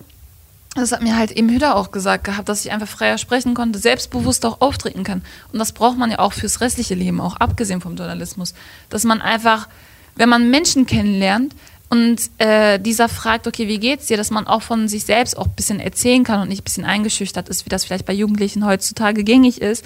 das 0.80 0.92
hat 0.92 1.02
mir 1.02 1.16
halt 1.16 1.30
eben 1.30 1.48
Hüder 1.48 1.76
auch 1.76 1.90
gesagt 1.90 2.24
gehabt, 2.24 2.48
dass 2.48 2.64
ich 2.64 2.72
einfach 2.72 2.88
freier 2.88 3.18
sprechen 3.18 3.54
konnte, 3.54 3.78
selbstbewusst 3.78 4.44
auch 4.44 4.60
auftreten 4.60 5.04
kann. 5.04 5.22
Und 5.52 5.58
das 5.58 5.72
braucht 5.72 5.98
man 5.98 6.10
ja 6.10 6.18
auch 6.18 6.32
fürs 6.32 6.60
restliche 6.60 6.94
Leben, 6.94 7.20
auch 7.20 7.36
abgesehen 7.36 7.80
vom 7.80 7.96
Journalismus. 7.96 8.54
Dass 8.88 9.04
man 9.04 9.20
einfach, 9.20 9.68
wenn 10.16 10.28
man 10.28 10.50
Menschen 10.50 10.86
kennenlernt 10.86 11.54
und 11.88 12.20
äh, 12.38 12.78
dieser 12.78 13.08
fragt, 13.08 13.46
okay, 13.46 13.68
wie 13.68 13.78
geht's 13.78 14.06
dir, 14.06 14.16
dass 14.16 14.30
man 14.30 14.46
auch 14.46 14.62
von 14.62 14.88
sich 14.88 15.04
selbst 15.04 15.38
auch 15.38 15.46
ein 15.46 15.54
bisschen 15.54 15.80
erzählen 15.80 16.24
kann 16.24 16.40
und 16.40 16.48
nicht 16.48 16.62
ein 16.62 16.64
bisschen 16.64 16.84
eingeschüchtert 16.84 17.48
ist, 17.48 17.64
wie 17.64 17.70
das 17.70 17.84
vielleicht 17.84 18.06
bei 18.06 18.12
Jugendlichen 18.12 18.66
heutzutage 18.66 19.24
gängig 19.24 19.62
ist. 19.62 19.84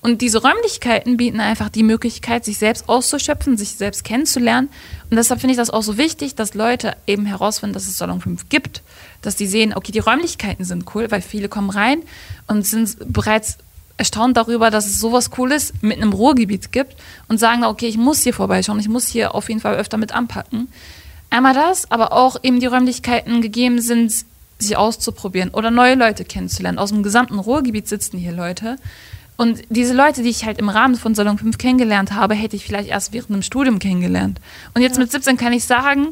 Und 0.00 0.20
diese 0.20 0.42
Räumlichkeiten 0.42 1.16
bieten 1.16 1.40
einfach 1.40 1.70
die 1.70 1.82
Möglichkeit, 1.82 2.44
sich 2.44 2.58
selbst 2.58 2.88
auszuschöpfen, 2.88 3.56
sich 3.56 3.76
selbst 3.76 4.04
kennenzulernen. 4.04 4.68
Und 5.10 5.16
deshalb 5.16 5.40
finde 5.40 5.52
ich 5.52 5.58
das 5.58 5.70
auch 5.70 5.82
so 5.82 5.96
wichtig, 5.96 6.34
dass 6.34 6.54
Leute 6.54 6.96
eben 7.06 7.24
herausfinden, 7.24 7.72
dass 7.72 7.86
es 7.86 7.96
Salon 7.96 8.20
5 8.20 8.48
gibt 8.48 8.82
dass 9.26 9.36
die 9.36 9.46
sehen, 9.46 9.74
okay, 9.74 9.92
die 9.92 9.98
Räumlichkeiten 9.98 10.64
sind 10.64 10.94
cool, 10.94 11.10
weil 11.10 11.22
viele 11.22 11.48
kommen 11.48 11.70
rein 11.70 12.02
und 12.46 12.66
sind 12.66 12.96
bereits 13.12 13.58
erstaunt 13.96 14.36
darüber, 14.36 14.70
dass 14.70 14.86
es 14.86 14.98
sowas 14.98 15.30
Cooles 15.30 15.72
mit 15.80 15.98
einem 15.98 16.12
Ruhrgebiet 16.12 16.72
gibt 16.72 16.96
und 17.28 17.38
sagen, 17.38 17.64
okay, 17.64 17.86
ich 17.86 17.96
muss 17.96 18.22
hier 18.22 18.34
vorbeischauen, 18.34 18.80
ich 18.80 18.88
muss 18.88 19.06
hier 19.06 19.34
auf 19.34 19.48
jeden 19.48 19.60
Fall 19.60 19.76
öfter 19.76 19.96
mit 19.96 20.12
anpacken. 20.12 20.68
Einmal 21.30 21.54
das, 21.54 21.90
aber 21.90 22.12
auch 22.12 22.36
eben 22.42 22.60
die 22.60 22.66
Räumlichkeiten 22.66 23.40
gegeben 23.40 23.80
sind, 23.80 24.12
sich 24.58 24.76
auszuprobieren 24.76 25.50
oder 25.50 25.70
neue 25.70 25.94
Leute 25.94 26.24
kennenzulernen. 26.24 26.78
Aus 26.78 26.90
dem 26.90 27.02
gesamten 27.02 27.38
Ruhrgebiet 27.38 27.88
sitzen 27.88 28.18
hier 28.18 28.32
Leute. 28.32 28.78
Und 29.36 29.62
diese 29.68 29.94
Leute, 29.94 30.22
die 30.22 30.28
ich 30.28 30.44
halt 30.44 30.58
im 30.58 30.68
Rahmen 30.68 30.94
von 30.94 31.14
Salon 31.14 31.38
5 31.38 31.58
kennengelernt 31.58 32.12
habe, 32.12 32.34
hätte 32.34 32.54
ich 32.54 32.64
vielleicht 32.64 32.88
erst 32.88 33.12
während 33.12 33.30
dem 33.30 33.42
Studium 33.42 33.80
kennengelernt. 33.80 34.40
Und 34.74 34.82
jetzt 34.82 34.96
ja. 34.96 35.02
mit 35.02 35.10
17 35.10 35.36
kann 35.36 35.52
ich 35.52 35.64
sagen, 35.64 36.08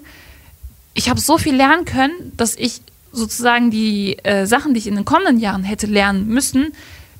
ich 0.94 1.08
habe 1.08 1.20
so 1.20 1.38
viel 1.38 1.54
lernen 1.54 1.84
können, 1.84 2.32
dass 2.36 2.56
ich 2.56 2.80
sozusagen 3.12 3.70
die 3.70 4.18
äh, 4.24 4.46
Sachen, 4.46 4.74
die 4.74 4.78
ich 4.78 4.86
in 4.86 4.96
den 4.96 5.04
kommenden 5.04 5.38
Jahren 5.38 5.64
hätte 5.64 5.86
lernen 5.86 6.26
müssen, 6.26 6.72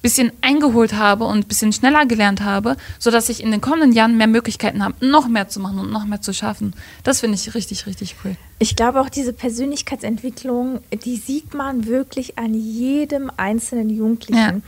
bisschen 0.02 0.32
eingeholt 0.40 0.94
habe 0.94 1.24
und 1.24 1.38
ein 1.38 1.44
bisschen 1.44 1.72
schneller 1.72 2.04
gelernt 2.06 2.42
habe, 2.42 2.76
sodass 2.98 3.28
ich 3.28 3.42
in 3.42 3.52
den 3.52 3.60
kommenden 3.60 3.92
Jahren 3.92 4.16
mehr 4.16 4.26
Möglichkeiten 4.26 4.84
habe, 4.84 4.94
noch 5.06 5.28
mehr 5.28 5.48
zu 5.48 5.60
machen 5.60 5.78
und 5.78 5.92
noch 5.92 6.04
mehr 6.04 6.20
zu 6.20 6.34
schaffen. 6.34 6.74
Das 7.04 7.20
finde 7.20 7.36
ich 7.36 7.54
richtig, 7.54 7.86
richtig 7.86 8.16
cool. 8.24 8.36
Ich 8.58 8.74
glaube 8.74 9.00
auch 9.00 9.08
diese 9.08 9.32
Persönlichkeitsentwicklung, 9.32 10.80
die 11.04 11.16
sieht 11.16 11.54
man 11.54 11.86
wirklich 11.86 12.36
an 12.36 12.52
jedem 12.52 13.30
einzelnen 13.36 13.88
Jugendlichen. 13.88 14.36
Ja. 14.36 14.60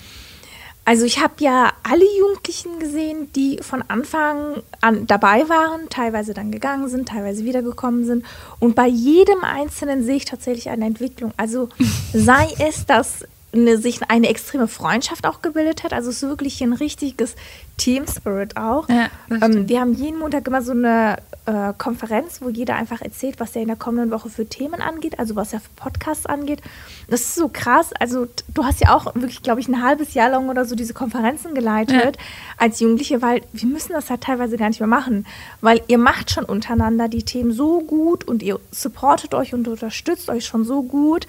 Also 0.87 1.07
ich 1.07 1.23
habe 1.23 1.35
ja 1.39 1.73
alle 1.83 2.05
Jugendlichen 2.19 2.79
gesehen, 2.79 3.33
die 3.33 3.59
von 3.63 3.83
Anfang 3.89 4.63
an 4.83 5.07
dabei 5.07 5.49
waren, 5.49 5.89
teilweise 5.89 6.35
dann 6.35 6.53
gegangen 6.53 6.89
sind, 6.89 7.09
teilweise 7.09 7.45
wiedergekommen 7.45 8.05
sind. 8.05 8.25
Und 8.59 8.75
bei 8.75 8.87
jedem 8.87 9.45
Einzelnen 9.45 10.05
sehe 10.05 10.17
ich 10.17 10.27
tatsächlich 10.27 10.69
eine 10.69 10.85
Entwicklung. 10.85 11.33
Also 11.39 11.71
sei 12.13 12.49
es, 12.59 12.85
dass 12.85 13.25
eine, 13.55 13.79
sich 13.79 14.01
eine 14.09 14.29
extreme 14.29 14.69
Freundschaft 14.69 15.27
auch 15.27 15.43
gebildet 15.43 15.85
hat. 15.85 15.93
Also 15.93 16.11
es 16.11 16.23
ist 16.23 16.29
wirklich 16.29 16.61
ein 16.63 16.73
richtiges 16.73 17.37
Team 17.77 18.05
Spirit 18.07 18.57
auch. 18.57 18.89
Ja, 18.89 19.09
ähm, 19.31 19.69
wir 19.69 19.81
haben 19.81 19.95
jeden 19.95 20.19
Montag 20.19 20.47
immer 20.47 20.63
so 20.63 20.73
eine 20.73 21.19
äh, 21.47 21.73
Konferenz, 21.77 22.41
wo 22.41 22.49
jeder 22.49 22.77
einfach 22.77 23.03
erzählt, 23.03 23.41
was 23.41 23.55
er 23.55 23.63
in 23.63 23.69
der 23.69 23.77
kommenden 23.77 24.11
Woche 24.11 24.31
für 24.31 24.47
Themen 24.47 24.81
angeht, 24.81 25.19
also 25.19 25.37
was 25.37 25.53
er 25.53 25.61
für 25.61 25.71
Podcasts 25.77 26.27
angeht. 26.27 26.63
Das 27.09 27.21
ist 27.21 27.35
so 27.35 27.49
krass. 27.53 27.93
Also 27.99 28.27
du 28.53 28.65
hast 28.65 28.81
ja 28.81 28.95
auch 28.95 29.15
wirklich, 29.15 29.43
glaube 29.43 29.61
ich, 29.61 29.69
ein 29.69 29.83
halbes 29.83 30.15
Jahr 30.15 30.31
lang 30.31 30.49
oder 30.49 30.65
so 30.65 30.75
diese 30.75 30.95
Konferenzen 30.95 31.55
geleitet 31.55 32.17
ja. 32.17 32.23
als 32.57 32.81
Jugendliche, 32.81 33.23
weil 33.23 33.43
wir 33.53 33.69
müssen 33.69 33.93
das 33.93 34.11
halt 34.11 34.23
teilweise 34.23 34.57
gar 34.57 34.69
nicht 34.69 34.81
mehr 34.81 34.87
machen, 34.87 35.27
weil 35.61 35.83
ihr 35.89 35.99
macht 35.99 36.31
schon 36.31 36.45
untereinander 36.45 37.09
die 37.09 37.25
Themen 37.25 37.53
so 37.53 37.81
gut 37.81 38.25
und 38.25 38.43
ihr 38.43 38.59
supportet 38.71 39.35
euch 39.35 39.53
und 39.53 39.69
unterstützt 39.69 40.31
euch 40.31 40.47
schon 40.47 40.65
so 40.65 40.83
gut 40.83 41.27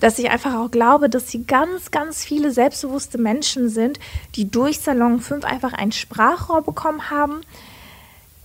dass 0.00 0.18
ich 0.18 0.30
einfach 0.30 0.54
auch 0.54 0.70
glaube, 0.70 1.08
dass 1.08 1.30
sie 1.30 1.44
ganz, 1.44 1.90
ganz 1.90 2.24
viele 2.24 2.50
selbstbewusste 2.50 3.18
Menschen 3.18 3.68
sind, 3.68 3.98
die 4.34 4.50
durch 4.50 4.80
Salon 4.80 5.20
5 5.20 5.44
einfach 5.44 5.72
ein 5.72 5.92
Sprachrohr 5.92 6.62
bekommen 6.62 7.10
haben, 7.10 7.42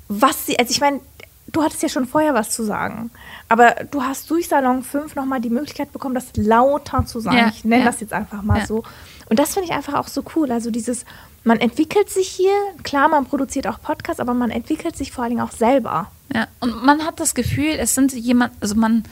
was 0.08 0.46
sie, 0.46 0.60
also 0.60 0.72
ich 0.72 0.82
meine, 0.82 1.00
du 1.48 1.64
hattest 1.64 1.82
ja 1.82 1.90
schon 1.90 2.06
vorher 2.06 2.34
was 2.34 2.50
zu 2.50 2.64
sagen, 2.64 3.12
aber 3.50 3.76
du 3.90 4.04
hast 4.04 4.30
durch 4.30 4.48
Salon 4.48 4.84
5 4.84 5.16
nochmal 5.16 5.42
die 5.42 5.50
Möglichkeit 5.50 5.94
bekommen, 5.94 6.16
das 6.16 6.36
lauter 6.36 7.06
zu 7.06 7.20
sagen. 7.20 7.38
Ja, 7.38 7.48
ich 7.50 7.64
nenne 7.64 7.84
ja. 7.84 7.92
das 7.92 8.02
jetzt 8.02 8.14
einfach 8.14 8.42
mal 8.42 8.60
ja. 8.60 8.66
so. 8.66 8.84
Und 9.30 9.40
das 9.40 9.54
finde 9.54 9.70
ich 9.70 9.74
einfach 9.74 9.94
auch 9.94 10.08
so 10.08 10.24
cool. 10.36 10.52
Also 10.52 10.70
dieses, 10.70 11.06
man 11.44 11.60
entwickelt 11.60 12.10
sich 12.10 12.28
hier, 12.28 12.54
klar, 12.84 13.08
man 13.08 13.26
produziert 13.26 13.68
auch 13.68 13.82
Podcasts, 13.82 14.20
aber 14.20 14.34
man 14.34 14.52
entwickelt 14.52 14.96
sich 14.96 15.12
vor 15.12 15.24
allen 15.24 15.32
Dingen 15.32 15.48
auch 15.48 15.52
selber. 15.52 16.12
Ja, 16.34 16.48
und 16.60 16.84
man 16.84 17.06
hat 17.06 17.20
das 17.20 17.36
Gefühl, 17.36 17.76
es 17.78 17.96
sind 17.96 18.14
jemand, 18.14 18.54
also 18.62 18.76
man 18.76 19.04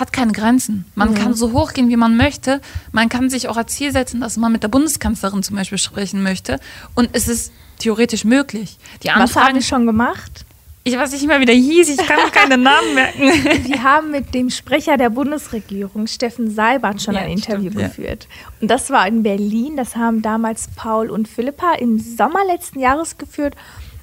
hat 0.00 0.12
keine 0.12 0.32
Grenzen. 0.32 0.86
Man 0.94 1.10
mhm. 1.10 1.14
kann 1.14 1.34
so 1.34 1.52
hoch 1.52 1.72
gehen, 1.72 1.88
wie 1.88 1.96
man 1.96 2.16
möchte. 2.16 2.60
Man 2.92 3.08
kann 3.08 3.30
sich 3.30 3.48
auch 3.48 3.56
als 3.56 3.74
Ziel 3.74 3.92
setzen, 3.92 4.20
dass 4.20 4.36
man 4.36 4.50
mit 4.50 4.62
der 4.62 4.68
Bundeskanzlerin 4.68 5.42
zum 5.42 5.56
Beispiel 5.56 5.78
sprechen 5.78 6.22
möchte. 6.22 6.58
Und 6.94 7.10
es 7.12 7.28
ist 7.28 7.52
theoretisch 7.78 8.24
möglich. 8.24 8.78
Die 9.02 9.10
Anfragen, 9.10 9.30
Was 9.30 9.36
haben 9.36 9.54
wir 9.54 9.62
schon 9.62 9.86
gemacht? 9.86 10.44
Ich 10.82 10.96
weiß 10.96 11.12
nicht 11.12 11.26
mehr, 11.26 11.40
wie 11.40 11.44
der 11.44 11.54
hieß. 11.54 11.90
Ich 11.90 11.98
kann 11.98 12.18
keine 12.32 12.56
Namen 12.56 12.94
merken. 12.94 13.20
Wir 13.68 13.82
haben 13.82 14.10
mit 14.10 14.32
dem 14.32 14.48
Sprecher 14.48 14.96
der 14.96 15.10
Bundesregierung, 15.10 16.06
Steffen 16.06 16.50
Seibert, 16.50 17.02
schon 17.02 17.14
ja, 17.14 17.20
ein 17.20 17.32
Interview 17.32 17.70
stimmt, 17.70 17.96
geführt. 17.96 18.28
Ja. 18.30 18.52
Und 18.62 18.70
das 18.70 18.88
war 18.88 19.06
in 19.06 19.22
Berlin. 19.22 19.76
Das 19.76 19.94
haben 19.94 20.22
damals 20.22 20.68
Paul 20.76 21.10
und 21.10 21.28
Philippa 21.28 21.74
im 21.74 21.98
Sommer 21.98 22.46
letzten 22.46 22.80
Jahres 22.80 23.18
geführt. 23.18 23.56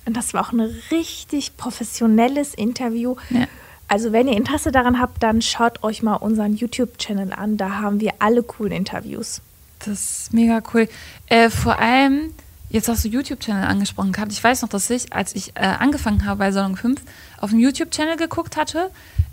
Und 0.05 0.15
das 0.15 0.35
war 0.35 0.47
auch 0.47 0.51
ein 0.51 0.61
richtig 0.91 1.57
professionelles 1.57 2.53
Interview. 2.53 3.15
Ja 3.31 3.47
also 3.87 4.11
wenn 4.11 4.27
ihr 4.27 4.35
Interesse 4.35 4.71
daran 4.71 4.99
habt, 4.99 5.23
dann 5.23 5.41
schaut 5.41 5.83
euch 5.83 6.03
mal 6.03 6.15
unseren 6.15 6.55
YouTube-Channel 6.55 7.33
an. 7.33 7.57
Da 7.57 7.79
haben 7.79 7.99
wir 8.01 8.13
alle 8.19 8.43
coolen 8.43 8.73
Interviews. 8.73 9.41
Das 9.79 10.21
ist 10.21 10.33
mega 10.33 10.61
cool. 10.73 10.89
Äh, 11.27 11.49
vor 11.49 11.79
allem, 11.79 12.33
jetzt 12.69 12.89
hast 12.89 13.05
du 13.05 13.09
YouTube-Channel 13.09 13.63
angesprochen 13.63 14.11
gehabt. 14.11 14.33
Ich 14.33 14.43
weiß 14.43 14.61
noch, 14.61 14.69
dass 14.69 14.89
ich, 14.89 15.13
als 15.13 15.35
ich 15.35 15.55
äh, 15.55 15.61
angefangen 15.61 16.25
habe 16.25 16.39
bei 16.39 16.51
Salon 16.51 16.75
5, 16.75 17.01
auf 17.37 17.51
dem 17.51 17.59
YouTube-Channel 17.59 18.17
geguckt 18.17 18.57
hatte, 18.57 18.89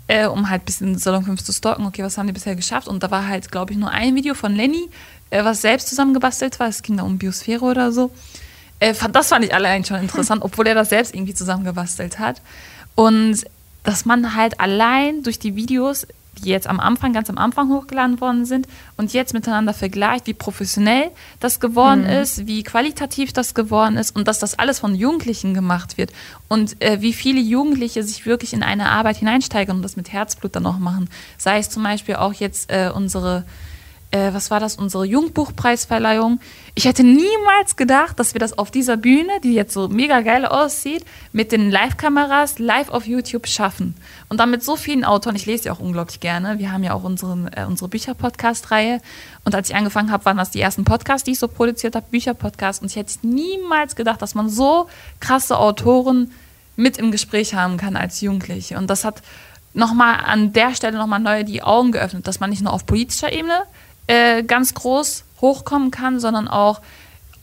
äh, 0.07 0.25
um 0.27 0.49
halt 0.49 0.61
ein 0.61 0.65
bisschen 0.65 0.97
Salon 0.97 1.25
5 1.25 1.43
zu 1.43 1.51
stalken. 1.51 1.85
Okay, 1.85 2.03
was 2.03 2.17
haben 2.17 2.27
die 2.27 2.33
bisher 2.33 2.55
geschafft? 2.55 2.87
Und 2.87 3.03
da 3.03 3.11
war 3.11 3.27
halt, 3.27 3.51
glaube 3.51 3.73
ich, 3.73 3.77
nur 3.77 3.91
ein 3.91 4.15
Video 4.15 4.35
von 4.35 4.55
Lenny, 4.55 4.89
äh, 5.31 5.43
was 5.43 5.61
selbst 5.61 5.89
zusammengebastelt 5.89 6.59
war. 6.59 6.67
Es 6.67 6.81
ging 6.81 6.95
da 6.95 7.03
um 7.03 7.17
Biosphäre 7.17 7.65
oder 7.65 7.91
so. 7.91 8.11
Äh, 8.79 8.93
das 9.11 9.29
fand 9.29 9.43
ich 9.43 9.53
allein 9.53 9.83
schon 9.83 9.97
interessant, 9.97 10.41
obwohl 10.45 10.67
er 10.67 10.75
das 10.75 10.89
selbst 10.89 11.13
irgendwie 11.13 11.33
zusammengebastelt 11.33 12.19
hat. 12.19 12.41
Und 12.95 13.43
dass 13.85 14.03
man 14.03 14.35
halt 14.35 14.59
allein 14.59 15.23
durch 15.23 15.39
die 15.39 15.55
Videos, 15.55 16.05
die 16.43 16.49
jetzt 16.49 16.67
am 16.67 16.81
Anfang, 16.81 17.13
ganz 17.13 17.29
am 17.29 17.37
Anfang 17.37 17.69
hochgeladen 17.69 18.19
worden 18.19 18.45
sind 18.45 18.67
und 18.97 19.13
jetzt 19.13 19.33
miteinander 19.33 19.73
vergleicht, 19.73 20.27
wie 20.27 20.33
professionell 20.33 21.11
das 21.39 21.61
geworden 21.61 22.01
mhm. 22.01 22.09
ist, 22.09 22.45
wie 22.45 22.63
qualitativ 22.63 23.31
das 23.31 23.53
geworden 23.53 23.95
ist 23.95 24.13
und 24.13 24.27
dass 24.27 24.39
das 24.39 24.59
alles 24.59 24.79
von 24.79 24.95
Jugendlichen 24.95 25.53
gemacht 25.53 25.97
wird 25.97 26.11
und 26.49 26.81
äh, 26.81 27.01
wie 27.01 27.13
viele 27.13 27.39
Jugendliche 27.39 28.03
sich 28.03 28.25
wirklich 28.25 28.53
in 28.53 28.63
eine 28.63 28.89
Arbeit 28.89 29.17
hineinsteigern 29.17 29.77
und 29.77 29.83
das 29.83 29.95
mit 29.95 30.11
Herzblut 30.11 30.55
dann 30.55 30.65
auch 30.65 30.79
machen. 30.79 31.09
Sei 31.37 31.59
es 31.59 31.69
zum 31.69 31.83
Beispiel 31.83 32.15
auch 32.15 32.33
jetzt 32.33 32.69
äh, 32.69 32.91
unsere 32.93 33.45
äh, 34.15 34.33
was 34.33 34.49
war 34.49 34.61
das, 34.61 34.77
unsere 34.77 35.05
Jugendbuchpreisverleihung. 35.05 36.39
Ich 36.73 36.85
hätte 36.85 37.03
niemals 37.03 37.75
gedacht, 37.75 38.17
dass 38.17 38.33
wir 38.33 38.39
das 38.39 38.57
auf 38.57 38.71
dieser 38.71 38.95
Bühne, 38.95 39.31
die 39.43 39.53
jetzt 39.53 39.73
so 39.73 39.89
mega 39.89 40.21
geil 40.21 40.45
aussieht, 40.45 41.03
mit 41.33 41.51
den 41.51 41.69
Live-Kameras 41.69 42.59
live 42.59 42.89
auf 42.89 43.05
YouTube 43.05 43.47
schaffen. 43.47 43.95
Und 44.29 44.39
dann 44.39 44.51
mit 44.51 44.63
so 44.63 44.77
vielen 44.77 45.03
Autoren, 45.03 45.35
ich 45.35 45.45
lese 45.45 45.65
ja 45.65 45.73
auch 45.73 45.79
unglaublich 45.79 46.21
gerne, 46.21 46.59
wir 46.59 46.71
haben 46.71 46.83
ja 46.83 46.93
auch 46.93 47.03
unseren, 47.03 47.49
äh, 47.53 47.65
unsere 47.67 47.89
Bücher-Podcast-Reihe. 47.89 49.01
Und 49.43 49.53
als 49.53 49.69
ich 49.69 49.75
angefangen 49.75 50.11
habe, 50.11 50.23
waren 50.23 50.37
das 50.37 50.51
die 50.51 50.61
ersten 50.61 50.85
Podcasts, 50.85 51.25
die 51.25 51.31
ich 51.31 51.39
so 51.39 51.49
produziert 51.49 51.95
habe, 51.95 52.05
Bücher-Podcasts. 52.09 52.81
Und 52.81 52.89
ich 52.89 52.95
hätte 52.95 53.27
niemals 53.27 53.97
gedacht, 53.97 54.21
dass 54.21 54.33
man 54.33 54.47
so 54.47 54.87
krasse 55.19 55.57
Autoren 55.57 56.31
mit 56.77 56.97
im 56.97 57.11
Gespräch 57.11 57.53
haben 57.53 57.75
kann 57.75 57.97
als 57.97 58.21
Jugendliche. 58.21 58.77
Und 58.77 58.89
das 58.89 59.03
hat 59.03 59.21
nochmal 59.73 60.21
an 60.25 60.53
der 60.53 60.73
Stelle 60.73 60.97
nochmal 60.97 61.19
neu 61.19 61.43
die 61.43 61.61
Augen 61.61 61.91
geöffnet, 61.91 62.27
dass 62.27 62.39
man 62.39 62.49
nicht 62.49 62.61
nur 62.61 62.71
auf 62.71 62.85
politischer 62.85 63.33
Ebene 63.33 63.63
äh, 64.07 64.43
ganz 64.43 64.73
groß 64.73 65.23
hochkommen 65.41 65.91
kann, 65.91 66.19
sondern 66.19 66.47
auch 66.47 66.81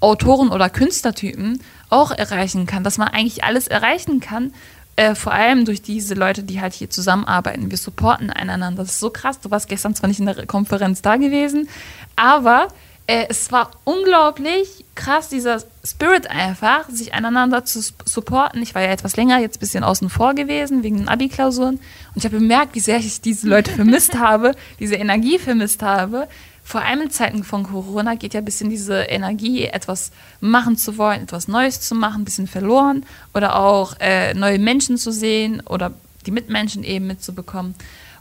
Autoren 0.01 0.51
oder 0.51 0.69
Künstlertypen 0.69 1.63
auch 1.89 2.11
erreichen 2.11 2.67
kann, 2.67 2.85
dass 2.85 2.99
man 2.99 3.09
eigentlich 3.09 3.45
alles 3.45 3.69
erreichen 3.69 4.21
kann, 4.21 4.53
äh, 4.97 5.15
vor 5.15 5.33
allem 5.33 5.65
durch 5.65 5.81
diese 5.81 6.15
Leute, 6.15 6.43
die 6.43 6.61
halt 6.61 6.75
hier 6.75 6.91
zusammenarbeiten. 6.91 7.71
Wir 7.71 7.79
supporten 7.79 8.31
einander. 8.31 8.83
Das 8.83 8.93
ist 8.93 9.01
so 9.01 9.11
krass. 9.11 9.41
Du 9.41 9.51
warst 9.51 9.69
gestern 9.69 9.95
zwar 9.95 10.09
nicht 10.09 10.21
in 10.21 10.27
der 10.27 10.47
Konferenz 10.47 11.03
da 11.03 11.17
gewesen, 11.17 11.69
aber 12.17 12.69
äh, 13.07 13.27
es 13.29 13.51
war 13.53 13.71
unglaublich 13.85 14.85
krass, 14.95 15.29
dieser 15.29 15.63
Spirit 15.85 16.31
einfach, 16.31 16.89
sich 16.89 17.15
einander 17.15 17.65
zu 17.65 17.81
supporten. 18.05 18.63
Ich 18.63 18.75
war 18.75 18.83
ja 18.83 18.91
etwas 18.91 19.17
länger, 19.17 19.39
jetzt 19.39 19.57
ein 19.57 19.61
bisschen 19.61 19.85
außen 19.85 20.11
vor 20.11 20.35
gewesen, 20.35 20.83
wegen 20.83 20.99
den 20.99 21.09
Abi-Klausuren. 21.09 21.77
Und 21.77 22.17
ich 22.17 22.25
habe 22.25 22.39
bemerkt, 22.39 22.75
wie 22.75 22.81
sehr 22.81 22.99
ich 22.99 23.21
diese 23.21 23.49
Leute 23.49 23.71
vermisst 23.71 24.15
habe, 24.19 24.55
diese 24.79 24.97
Energie 24.97 25.39
vermisst 25.39 25.83
habe 25.83 26.29
vor 26.73 26.81
allem 26.81 27.03
in 27.03 27.11
Zeiten 27.11 27.45
von 27.45 27.65
Corona 27.65 28.15
geht 28.15 28.33
ja 28.33 28.41
ein 28.41 28.47
bisschen 28.47 28.71
diese 28.71 29.03
Energie, 29.03 29.67
etwas 29.67 30.11
machen 30.41 30.79
zu 30.79 30.97
wollen, 30.97 31.25
etwas 31.25 31.47
Neues 31.47 31.83
zu 31.83 31.95
machen, 31.95 32.23
ein 32.23 32.25
bisschen 32.25 32.47
verloren 32.47 33.05
oder 33.35 33.57
auch 33.57 33.95
äh, 34.01 34.33
neue 34.33 34.59
Menschen 34.59 34.97
zu 34.97 35.13
sehen 35.13 35.61
oder 35.69 35.93
die 36.25 36.31
Mitmenschen 36.31 36.83
eben 36.83 37.09
mitzubekommen. 37.09 37.75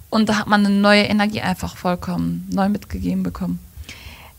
Und 0.09 0.27
da 0.27 0.37
hat 0.37 0.47
man 0.47 0.65
eine 0.65 0.75
neue 0.75 1.03
Energie 1.03 1.39
einfach 1.39 1.77
vollkommen 1.77 2.45
neu 2.51 2.67
mitgegeben 2.67 3.23
bekommen. 3.23 3.61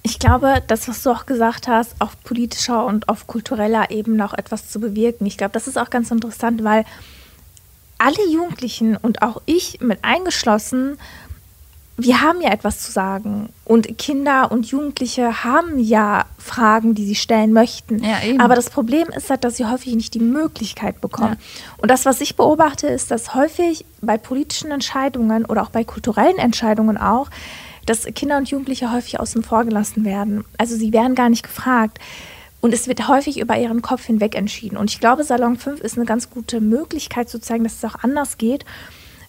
Ich 0.03 0.19
glaube, 0.19 0.63
das, 0.67 0.89
was 0.89 1.03
du 1.03 1.11
auch 1.11 1.25
gesagt 1.25 1.67
hast, 1.67 1.95
auf 1.99 2.23
politischer 2.23 2.85
und 2.85 3.09
auf 3.09 3.27
kultureller 3.27 3.91
Ebene 3.91 4.27
auch 4.27 4.35
etwas 4.35 4.69
zu 4.69 4.79
bewirken. 4.79 5.25
Ich 5.25 5.39
glaube, 5.39 5.55
das 5.55 5.67
ist 5.67 5.79
auch 5.79 5.89
ganz 5.89 6.11
interessant, 6.11 6.63
weil 6.63 6.85
alle 7.97 8.31
Jugendlichen 8.31 8.95
und 8.99 9.23
auch 9.23 9.41
ich 9.47 9.81
mit 9.81 10.01
eingeschlossen 10.03 10.99
wir 12.05 12.21
haben 12.21 12.41
ja 12.41 12.51
etwas 12.51 12.81
zu 12.81 12.93
sagen 12.93 13.49
und 13.65 13.99
Kinder 13.99 14.53
und 14.53 14.67
Jugendliche 14.67 15.45
haben 15.45 15.79
ja 15.79 16.25
Fragen, 16.39 16.95
die 16.95 17.05
sie 17.05 17.15
stellen 17.15 17.53
möchten. 17.53 18.03
Ja, 18.03 18.19
Aber 18.39 18.55
das 18.55 18.71
Problem 18.71 19.09
ist 19.09 19.31
halt, 19.31 19.45
dass 19.45 19.57
sie 19.57 19.67
häufig 19.67 19.95
nicht 19.95 20.15
die 20.15 20.21
Möglichkeit 20.21 21.01
bekommen. 21.01 21.37
Ja. 21.41 21.75
Und 21.79 21.91
das, 21.91 22.05
was 22.05 22.21
ich 22.21 22.37
beobachte, 22.37 22.87
ist, 22.87 23.11
dass 23.11 23.35
häufig 23.35 23.85
bei 24.01 24.19
politischen 24.19 24.71
Entscheidungen 24.71 25.45
oder 25.45 25.63
auch 25.63 25.71
bei 25.71 25.85
kulturellen 25.85 26.39
Entscheidungen 26.39 26.99
auch, 26.99 27.31
dass 27.87 28.05
Kinder 28.05 28.37
und 28.37 28.49
Jugendliche 28.49 28.93
häufig 28.93 29.19
außen 29.19 29.43
vor 29.43 29.65
gelassen 29.65 30.05
werden. 30.05 30.45
Also 30.59 30.77
sie 30.77 30.93
werden 30.93 31.15
gar 31.15 31.29
nicht 31.29 31.43
gefragt. 31.43 31.99
Und 32.61 32.73
es 32.73 32.87
wird 32.87 33.09
häufig 33.09 33.41
über 33.41 33.59
ihren 33.59 33.83
Kopf 33.83 34.05
hinweg 34.05 34.37
entschieden. 34.37 34.77
Und 34.77 34.89
ich 34.89 35.01
glaube, 35.01 35.25
Salon 35.25 35.57
5 35.57 35.81
ist 35.81 35.97
eine 35.97 36.07
ganz 36.07 36.31
gute 36.31 36.61
Möglichkeit 36.61 37.29
zu 37.29 37.41
zeigen, 37.41 37.65
dass 37.65 37.75
es 37.75 37.85
auch 37.85 38.05
anders 38.05 38.39
geht. 38.39 38.65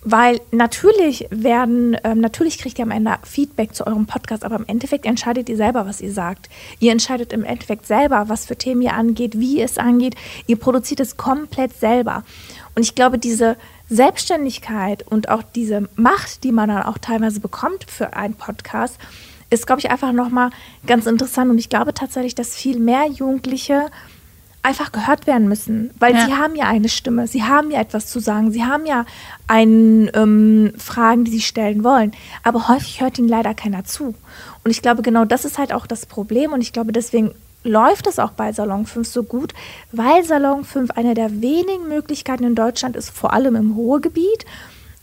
Weil 0.06 0.42
natürlich 0.52 1.28
werden, 1.30 1.96
ähm, 2.04 2.20
natürlich 2.20 2.58
kriegt 2.58 2.78
ihr 2.78 2.84
am 2.84 2.92
Ende 2.92 3.16
Feedback 3.24 3.74
zu 3.74 3.88
eurem 3.88 4.06
Podcast, 4.06 4.44
aber 4.44 4.58
im 4.58 4.66
Endeffekt 4.68 5.06
entscheidet 5.06 5.48
ihr 5.48 5.56
selber, 5.56 5.86
was 5.86 6.02
ihr 6.02 6.12
sagt. 6.12 6.50
Ihr 6.80 6.92
entscheidet 6.92 7.32
im 7.32 7.46
Endeffekt 7.46 7.86
selber, 7.86 8.26
was 8.28 8.46
für 8.46 8.58
Themen 8.58 8.82
ihr 8.82 8.94
angeht, 8.94 9.40
wie 9.40 9.62
es 9.62 9.78
angeht. 9.78 10.16
Ihr 10.46 10.58
produziert 10.58 11.00
es 11.00 11.16
komplett 11.16 11.74
selber. 11.80 12.24
Und 12.76 12.84
ich 12.84 12.96
glaube, 12.96 13.18
diese 13.18 13.56
Selbstständigkeit 13.90 15.08
und 15.08 15.30
auch 15.30 15.44
diese 15.44 15.88
Macht, 15.96 16.44
die 16.44 16.52
man 16.52 16.70
dann 16.70 16.84
auch 16.84 16.98
teilweise 16.98 17.40
bekommt 17.40 17.86
für 17.90 18.14
einen 18.14 18.34
Podcast, 18.34 18.98
ist, 19.50 19.68
glaube 19.68 19.80
ich, 19.80 19.92
einfach 19.92 20.12
nochmal 20.12 20.50
ganz 20.86 21.06
interessant. 21.06 21.50
Und 21.52 21.60
ich 21.60 21.70
glaube 21.70 21.94
tatsächlich, 21.94 22.36
dass 22.36 22.56
viel 22.56 22.80
mehr 22.80 23.06
Jugendliche 23.08 23.86
einfach 24.64 24.94
gehört 24.94 25.28
werden 25.28 25.48
müssen, 25.50 25.92
weil 26.00 26.16
ja. 26.16 26.26
sie 26.26 26.34
haben 26.34 26.56
ja 26.56 26.66
eine 26.66 26.90
Stimme, 26.90 27.28
sie 27.28 27.44
haben 27.44 27.70
ja 27.70 27.82
etwas 27.82 28.08
zu 28.08 28.20
sagen, 28.20 28.52
sie 28.52 28.64
haben 28.64 28.86
ja 28.86 29.06
ein, 29.48 30.10
ähm, 30.14 30.74
Fragen, 30.78 31.26
die 31.26 31.32
sie 31.32 31.42
stellen 31.42 31.84
wollen, 31.84 32.14
aber 32.44 32.70
häufig 32.70 33.02
hört 33.02 33.20
ihnen 33.20 33.28
leider 33.28 33.54
keiner 33.54 33.84
zu. 33.84 34.16
Und 34.64 34.72
ich 34.72 34.82
glaube, 34.82 35.02
genau 35.02 35.26
das 35.26 35.44
ist 35.44 35.58
halt 35.58 35.74
auch 35.74 35.86
das 35.86 36.06
Problem 36.06 36.54
und 36.54 36.62
ich 36.62 36.72
glaube, 36.72 36.94
deswegen 36.94 37.32
läuft 37.64 38.08
es 38.08 38.20
auch 38.20 38.32
bei 38.32 38.52
Salon 38.54 38.86
5 38.86 39.08
so 39.08 39.24
gut, 39.24 39.54
weil 39.92 40.24
Salon 40.24 40.64
5 40.64 40.92
eine 40.92 41.14
der 41.14 41.42
wenigen 41.42 41.88
Möglichkeiten 41.88 42.44
in 42.44 42.56
Deutschland 42.56 42.96
ist, 42.96 43.10
vor 43.10 43.34
allem 43.34 43.56
im 43.56 43.72
Ruhrgebiet, 43.72 44.46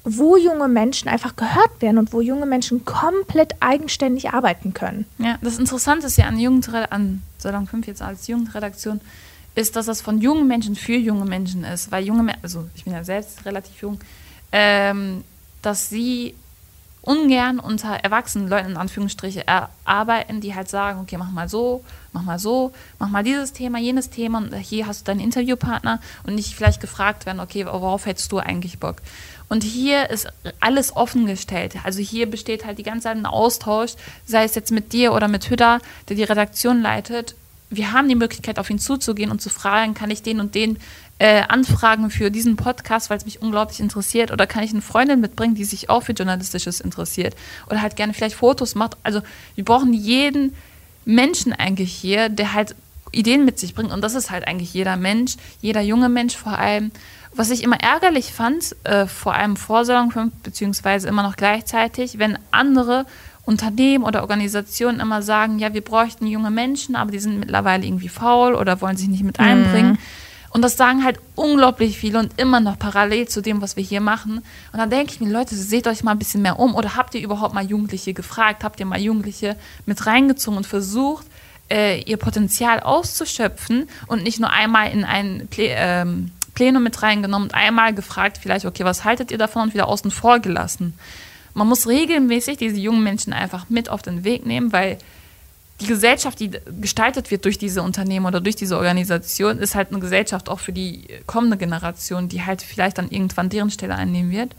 wo 0.04 0.36
junge 0.36 0.68
Menschen 0.68 1.08
einfach 1.08 1.36
gehört 1.36 1.80
werden 1.80 1.98
und 1.98 2.12
wo 2.12 2.22
junge 2.22 2.46
Menschen 2.46 2.86
komplett 2.86 3.54
eigenständig 3.60 4.30
arbeiten 4.30 4.72
können. 4.72 5.04
Ja, 5.18 5.36
das 5.42 5.58
Interessante 5.58 6.06
ist 6.06 6.16
ja 6.16 6.26
an, 6.26 6.38
Jugend, 6.38 6.68
an 6.90 7.22
Salon 7.38 7.66
5 7.66 7.86
jetzt 7.86 8.02
als 8.02 8.26
Jugendredaktion, 8.26 9.00
ist, 9.54 9.76
dass 9.76 9.86
das 9.86 10.00
von 10.00 10.20
jungen 10.20 10.46
Menschen 10.46 10.76
für 10.76 10.96
junge 10.96 11.24
Menschen 11.24 11.64
ist. 11.64 11.90
Weil 11.90 12.04
junge 12.04 12.22
Menschen, 12.22 12.42
also 12.42 12.68
ich 12.74 12.84
bin 12.84 12.92
ja 12.92 13.04
selbst 13.04 13.44
relativ 13.44 13.80
jung, 13.82 14.00
ähm, 14.52 15.24
dass 15.62 15.88
sie 15.88 16.34
ungern 17.02 17.60
unter 17.60 17.94
erwachsenen 17.94 18.48
Leuten 18.48 18.70
in 18.70 18.76
Anführungsstriche 18.76 19.44
arbeiten, 19.84 20.40
die 20.40 20.54
halt 20.54 20.68
sagen, 20.68 21.00
okay, 21.00 21.16
mach 21.16 21.30
mal 21.30 21.48
so, 21.48 21.82
mach 22.12 22.22
mal 22.22 22.38
so, 22.38 22.72
mach 22.98 23.08
mal 23.08 23.24
dieses 23.24 23.52
Thema, 23.52 23.78
jenes 23.78 24.10
Thema 24.10 24.38
und 24.38 24.54
hier 24.54 24.86
hast 24.86 25.00
du 25.00 25.04
deinen 25.06 25.20
Interviewpartner 25.20 26.00
und 26.24 26.34
nicht 26.34 26.54
vielleicht 26.54 26.80
gefragt 26.80 27.24
werden, 27.24 27.40
okay, 27.40 27.64
worauf 27.64 28.04
hättest 28.04 28.32
du 28.32 28.38
eigentlich 28.38 28.78
Bock? 28.78 28.96
Und 29.48 29.64
hier 29.64 30.10
ist 30.10 30.28
alles 30.60 30.94
offengestellt. 30.94 31.74
Also 31.82 32.00
hier 32.00 32.30
besteht 32.30 32.64
halt 32.64 32.78
die 32.78 32.84
ganze 32.84 33.04
Zeit 33.04 33.16
ein 33.16 33.26
Austausch, 33.26 33.92
sei 34.24 34.44
es 34.44 34.54
jetzt 34.54 34.70
mit 34.70 34.92
dir 34.92 35.12
oder 35.12 35.26
mit 35.26 35.50
Hüda, 35.50 35.78
der 36.08 36.16
die 36.16 36.22
Redaktion 36.22 36.82
leitet. 36.82 37.34
Wir 37.70 37.92
haben 37.92 38.08
die 38.08 38.16
Möglichkeit, 38.16 38.58
auf 38.58 38.68
ihn 38.68 38.78
zuzugehen 38.78 39.30
und 39.30 39.40
zu 39.40 39.48
fragen, 39.48 39.94
kann 39.94 40.10
ich 40.10 40.22
den 40.22 40.40
und 40.40 40.54
den 40.54 40.78
äh, 41.20 41.42
Anfragen 41.42 42.10
für 42.10 42.30
diesen 42.30 42.56
Podcast, 42.56 43.10
weil 43.10 43.18
es 43.18 43.24
mich 43.24 43.42
unglaublich 43.42 43.78
interessiert? 43.78 44.32
Oder 44.32 44.46
kann 44.46 44.64
ich 44.64 44.70
eine 44.70 44.82
Freundin 44.82 45.20
mitbringen, 45.20 45.54
die 45.54 45.64
sich 45.64 45.88
auch 45.88 46.02
für 46.02 46.12
Journalistisches 46.12 46.80
interessiert? 46.80 47.36
Oder 47.68 47.82
halt 47.82 47.94
gerne 47.94 48.12
vielleicht 48.12 48.36
Fotos 48.36 48.74
macht? 48.74 48.96
Also 49.02 49.20
wir 49.54 49.64
brauchen 49.64 49.92
jeden 49.92 50.54
Menschen 51.04 51.52
eigentlich 51.52 51.92
hier, 51.92 52.28
der 52.28 52.54
halt 52.54 52.74
Ideen 53.12 53.44
mit 53.44 53.58
sich 53.58 53.74
bringt. 53.74 53.92
Und 53.92 54.02
das 54.02 54.14
ist 54.14 54.30
halt 54.30 54.46
eigentlich 54.46 54.72
jeder 54.72 54.96
Mensch, 54.96 55.36
jeder 55.60 55.80
junge 55.80 56.08
Mensch 56.08 56.36
vor 56.36 56.58
allem. 56.58 56.90
Was 57.34 57.50
ich 57.50 57.62
immer 57.62 57.80
ärgerlich 57.80 58.32
fand, 58.32 58.74
äh, 58.84 59.06
vor 59.06 59.34
allem 59.34 59.56
vor 59.56 59.84
Salon 59.84 60.10
5, 60.10 60.32
beziehungsweise 60.42 61.08
immer 61.08 61.22
noch 61.22 61.36
gleichzeitig, 61.36 62.18
wenn 62.18 62.38
andere 62.50 63.06
Unternehmen 63.50 64.04
oder 64.04 64.22
Organisationen 64.22 65.00
immer 65.00 65.22
sagen, 65.22 65.58
ja, 65.58 65.74
wir 65.74 65.80
bräuchten 65.80 66.26
junge 66.26 66.50
Menschen, 66.50 66.94
aber 66.94 67.10
die 67.10 67.18
sind 67.18 67.40
mittlerweile 67.40 67.84
irgendwie 67.84 68.08
faul 68.08 68.54
oder 68.54 68.80
wollen 68.80 68.96
sich 68.96 69.08
nicht 69.08 69.24
mit 69.24 69.40
einbringen. 69.40 69.92
Mhm. 69.92 69.98
Und 70.52 70.62
das 70.62 70.76
sagen 70.76 71.04
halt 71.04 71.18
unglaublich 71.34 71.98
viele 71.98 72.18
und 72.18 72.38
immer 72.40 72.60
noch 72.60 72.78
parallel 72.78 73.28
zu 73.28 73.40
dem, 73.40 73.60
was 73.60 73.76
wir 73.76 73.84
hier 73.84 74.00
machen. 74.00 74.38
Und 74.72 74.78
dann 74.78 74.90
denke 74.90 75.12
ich 75.12 75.20
mir, 75.20 75.30
Leute, 75.30 75.54
seht 75.54 75.86
euch 75.86 76.02
mal 76.02 76.12
ein 76.12 76.18
bisschen 76.18 76.42
mehr 76.42 76.58
um. 76.58 76.74
Oder 76.74 76.96
habt 76.96 77.14
ihr 77.14 77.22
überhaupt 77.22 77.54
mal 77.54 77.64
Jugendliche 77.64 78.14
gefragt? 78.14 78.64
Habt 78.64 78.80
ihr 78.80 78.86
mal 78.86 79.00
Jugendliche 79.00 79.56
mit 79.86 80.06
reingezogen 80.06 80.56
und 80.56 80.66
versucht, 80.66 81.26
äh, 81.70 82.00
ihr 82.02 82.16
Potenzial 82.16 82.80
auszuschöpfen 82.80 83.88
und 84.08 84.24
nicht 84.24 84.40
nur 84.40 84.50
einmal 84.50 84.90
in 84.90 85.04
ein 85.04 85.46
Plä 85.48 85.72
ähm, 85.76 86.32
Plenum 86.54 86.82
mit 86.82 87.00
reingenommen 87.00 87.48
und 87.48 87.54
einmal 87.54 87.94
gefragt, 87.94 88.38
vielleicht, 88.42 88.66
okay, 88.66 88.84
was 88.84 89.04
haltet 89.04 89.30
ihr 89.30 89.38
davon 89.38 89.62
und 89.62 89.74
wieder 89.74 89.86
außen 89.86 90.10
vor 90.10 90.40
gelassen? 90.40 90.94
Man 91.54 91.68
muss 91.68 91.86
regelmäßig 91.86 92.58
diese 92.58 92.76
jungen 92.76 93.02
Menschen 93.02 93.32
einfach 93.32 93.68
mit 93.68 93.88
auf 93.88 94.02
den 94.02 94.24
Weg 94.24 94.46
nehmen, 94.46 94.72
weil 94.72 94.98
die 95.80 95.86
Gesellschaft, 95.86 96.38
die 96.40 96.50
gestaltet 96.80 97.30
wird 97.30 97.44
durch 97.44 97.58
diese 97.58 97.82
Unternehmen 97.82 98.26
oder 98.26 98.40
durch 98.40 98.56
diese 98.56 98.76
Organisation, 98.76 99.58
ist 99.58 99.74
halt 99.74 99.90
eine 99.90 100.00
Gesellschaft 100.00 100.48
auch 100.48 100.60
für 100.60 100.72
die 100.72 101.04
kommende 101.26 101.56
Generation, 101.56 102.28
die 102.28 102.42
halt 102.42 102.62
vielleicht 102.62 102.98
dann 102.98 103.10
irgendwann 103.10 103.48
deren 103.48 103.70
Stelle 103.70 103.94
einnehmen 103.94 104.30
wird. 104.30 104.54